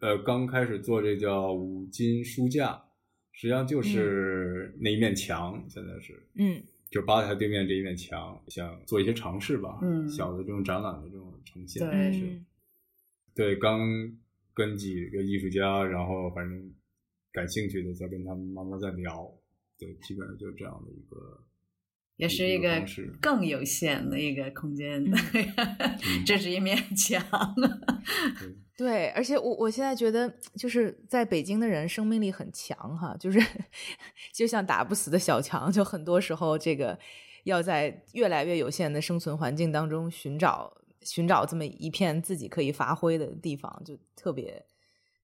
[0.00, 2.82] 呃刚开始做这叫五金书架，
[3.32, 12.42] 实际上就是那一面墙，现在是嗯就是吧台对面这一面墙，想做一些尝试吧，嗯小的这种展览的这种呈现，对
[13.34, 13.80] 对，刚
[14.54, 16.72] 跟几个艺术家，然后反正
[17.30, 19.30] 感兴趣的，再跟他们慢慢再聊，
[19.78, 21.42] 对，基本上就是这样的一个。
[22.16, 22.82] 也是一个
[23.20, 27.22] 更有限的一个空间， 嗯这是一面墙。
[28.76, 33.40] 对，而且我我现在觉得，就是在北京的人生命力很强哈，就是
[34.34, 36.98] 就像打不死的小强，就很多时候这个
[37.44, 44.62] 要在越来越有限的生存环境当中寻找寻找这么一片自己可以发挥的地方，就特别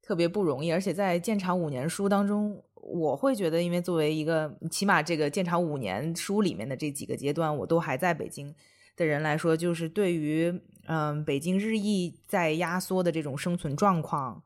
[0.01, 0.73] 特别不容易。
[0.73, 8.55] 而且在建厂五年书当中，我会觉得，因为作为一个起码这个建厂五年书里面的这几个阶段，我都还在北京
[8.97, 10.53] 的人来说，就是对于
[10.89, 14.43] 嗯北京日益在压缩的这种生存状况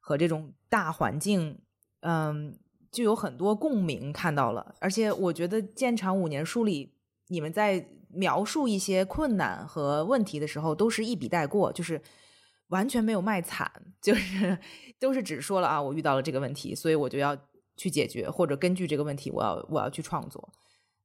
[0.00, 1.58] 和这种大环境，
[2.00, 2.56] 嗯，
[2.92, 4.76] 就有很多共鸣看到了。
[4.80, 6.94] 而且我觉得建厂五年书里，
[7.28, 12.00] 你们在描述一些困难和问题的时候，都是一笔带过，就是
[12.68, 13.68] 完全没有卖惨，
[14.00, 14.56] 就是
[15.00, 17.36] 都是只说了啊，我遇到了这个问题，所以我就要
[17.76, 20.48] 去解决，或者根据这个问题，我要我要去创作。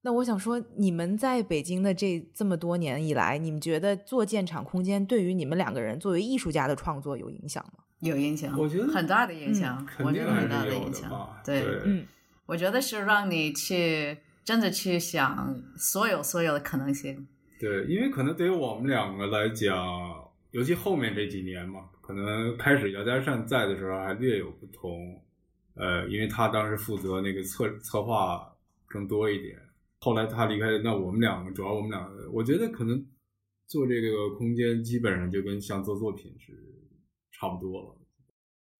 [0.02, 7.84] 那我想说，你们在北京的这这么多年以来，你们觉得做建厂空间对于你们两个人作为艺术家的创作有影响吗？
[8.00, 11.12] 有影响，我觉得很大的影响，我觉得很大的影响。
[11.44, 12.08] 对，对，嗯
[12.46, 17.28] 我觉得是让你去真的去想所有所有的可能性。
[17.60, 19.76] 对，因为可能对于我们两个来讲，
[20.52, 25.22] 尤其后面这几年嘛，可能开始姚家善在的时候还略有不同。
[25.80, 28.54] 呃，因为他当时负责那个策策划
[28.86, 29.58] 更多一点，
[30.00, 33.04] 后来他离开，那我们两个主要我们两个，我觉得可能
[33.66, 36.54] 做这个空间基本上就跟像做作品是
[37.32, 37.96] 差不多了。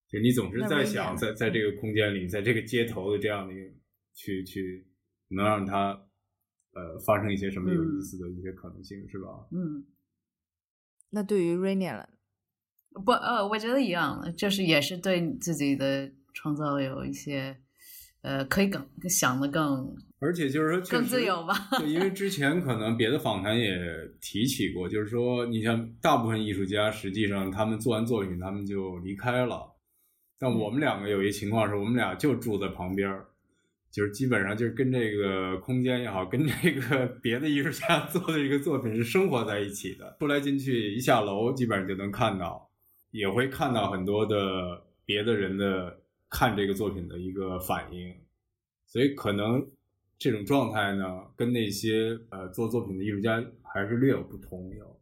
[0.10, 3.72] 就你总是在想，在在这个空间里，在这个街头的这样的一个
[4.14, 4.86] 去去，
[5.30, 5.92] 能让它
[6.74, 9.48] 呃发生一些什么有意思的一些可能性，是吧？
[9.52, 9.86] 嗯，
[11.12, 12.10] 那对于 Rainier 了，
[13.06, 17.58] 不，呃，我觉得一样，就是也是对自己的创造有一些，
[18.22, 21.56] 呃，可以更想的更而且就是说，更自由吧。
[21.80, 23.78] 对，因为之前可能别的访谈也
[24.20, 29.76] 提起过，就是说，你像大部分艺术家，实际上他们做完作品，他们就离开了。
[30.38, 33.28] 但我们两个有一情况是，我们俩就住在旁边儿，
[33.92, 40.18] 就是基本上就是跟这个空间也好，跟这个别的艺术家做的这个作品是生活在一起的。
[40.20, 42.70] 出来进去，一下楼基本上就能看到，
[43.12, 44.36] 也会看到很多的
[45.06, 45.99] 别的人的
[46.30, 48.14] 看这个作品的一个反应。
[48.86, 49.66] 所以可能
[50.18, 54.70] 这种状态呢，跟那些呃做作品的艺术家还是略有不同。
[54.76, 55.00] 有，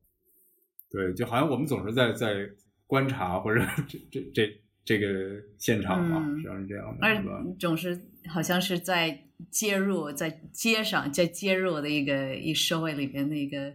[0.91, 2.49] 对，就好像我们总是在在
[2.85, 7.43] 观察或者这这这这个现场嘛，嗯实际上是这样的，而是吧？
[7.59, 13.73] 总是好像是在介入，在街上，在接入的一个一社会里边的一个，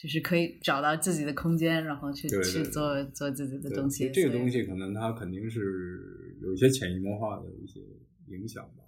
[0.00, 4.10] 就是可以找到自己的空间，然后去对对去做做自己的东西。
[4.10, 7.80] 这个东西可能它肯定是有一些潜移默化的一些
[8.28, 8.84] 影响吧，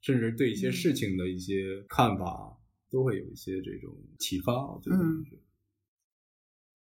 [0.00, 2.58] 甚至对一些事情的一些看法
[2.90, 4.54] 都会有一些这种启发。
[4.72, 5.26] 我觉得嗯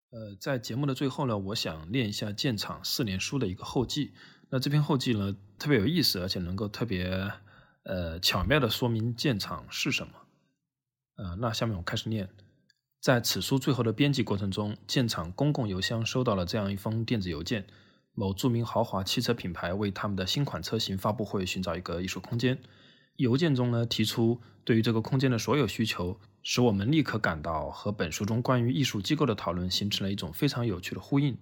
[0.09, 4.13] 呃，在节目的最后呢，我想念一下建厂四年书的一个后记。
[4.49, 7.31] 那这篇后记呢，特别有意思，而且能够特别
[7.83, 10.13] 呃巧妙的说明建厂是什么。
[11.17, 12.29] 呃，那下面我开始念。
[13.03, 17.67] 在此书最后的编辑过程中，建厂公共邮箱收到了这样一封电子邮件：
[18.13, 22.57] 某著名豪华汽车品牌为他们的新款车型发布会寻找一个艺术空间。
[23.17, 31.37] 邮件中呢，提出对于这个空间的所有需求，使我们立刻感到和本书中关于艺术机构的讨论形成了一种非常有趣的呼应。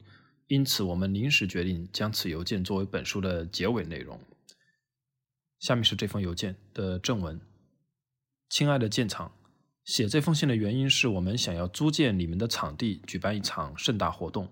[0.48, 4.20] 因此，我们临时决定将此邮件作为本书的结尾内容。
[5.60, 7.40] 下面是这封邮件的正文：
[8.50, 9.32] 亲爱的建厂，
[9.92, 14.48] 写这封信的原因是我们想要租借你们的场地，举办一场盛大活动。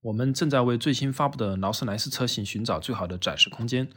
[0.00, 3.90] 我们正在为最新发布的劳斯莱斯车型寻找最好的展示空间。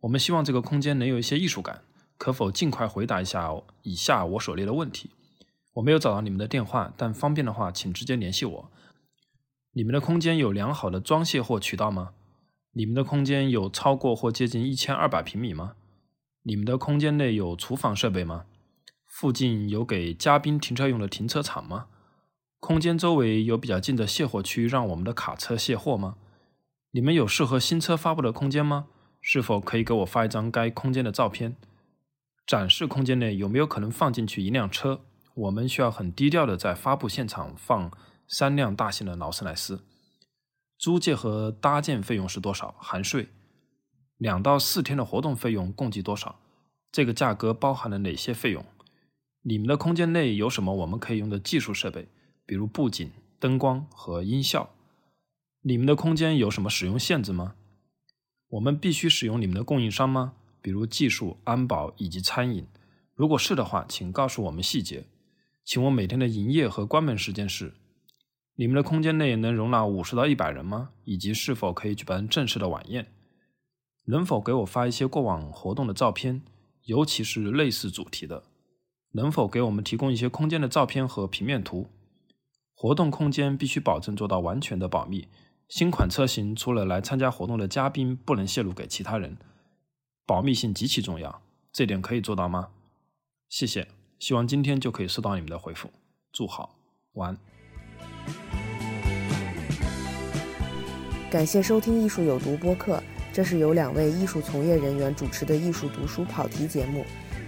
[0.00, 1.82] 我们希望这个空间能有一些艺术感。
[2.18, 3.48] 可否尽快回答一下
[3.82, 5.10] 以下我所列的问题？
[5.74, 8.70] 我没有找到你们的电话，但方便的话，请直接联系我。
[9.74, 12.10] 你们的空间有良好的装卸货渠道吗？
[12.72, 15.74] 你们的空间有超过或接近一千二百平米吗？
[16.42, 18.46] 你们的空间内有厨房设备吗？
[19.14, 21.86] 附近有给嘉宾停车用的停车场吗？
[22.58, 26.16] 空间周围有比较近的卸货区，让我们的卡车卸货吗？
[26.90, 28.86] 你们有适合新车发布的空间吗？
[29.20, 31.54] 是否可以给我发一张该空间的照片？
[32.44, 35.02] 展示空间内有没有可能放进去一辆车？
[35.34, 37.92] 我们需要很低调的在发布现场放
[38.26, 39.84] 三辆大型的劳斯莱斯。
[40.76, 42.74] 租借和搭建费用是多少？
[42.80, 43.28] 含税。
[44.16, 46.40] 两到四天的活动费用共计多少？
[46.90, 48.66] 这个价格包含了哪些费用？
[49.46, 52.08] 你们的空间内有什么我们可以用的技术设备，
[52.46, 54.70] 比如布景、灯光和音效？
[55.60, 57.54] 你们的空间有什么使用限制吗？
[58.48, 60.32] 我们必须使用你们的供应商吗？
[60.62, 62.66] 比如技术、安保以及餐饮。
[63.14, 65.04] 如果是的话，请告诉我们细节。
[65.62, 67.74] 请问每天的营业和关门时间是？
[68.56, 70.92] 你们的空间内能容纳五十到一百人吗？
[71.04, 73.12] 以及是否可以举办正式的晚宴？
[74.06, 76.40] 能否给我发一些过往活动的照片，
[76.84, 78.44] 尤其是类似主题的？
[79.16, 81.86] 能否给我们提供一些空间的照片和平面图？
[82.74, 85.28] 活动空间必须保证做到完全的保密。
[85.68, 89.36] 新款车型除了来参加活动的嘉宾，不能泄露给其他人。
[90.26, 91.42] 保密性极其重要，
[91.72, 92.70] 这点可以做到吗？
[93.48, 93.86] 谢谢，
[94.18, 95.88] 希望今天就可以收到你们的回复。
[96.32, 96.74] 祝好，
[97.12, 97.38] 晚安。
[101.30, 103.00] 感谢收听《艺术有毒》播客，
[103.32, 107.04] 这是由两位艺术从业人员主持的艺术读书跑题节目。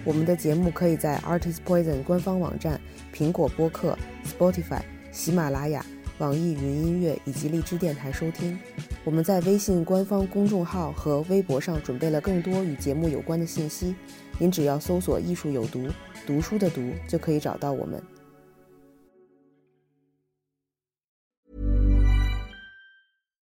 [0.07, 2.79] 我们的节目可以在 Artist Poison 官方网站、
[3.13, 4.79] 苹果播客、Spotify、
[5.11, 5.85] 喜马拉雅、
[6.19, 8.57] 网易云音乐以及荔枝电台收听。
[9.03, 13.93] 我们在微信官方公众号和微博上准备了更多与节目有关的信息，
[14.39, 15.89] 您只要搜索“艺术有毒”，
[16.25, 18.01] 读书的“读”就可以找到我们。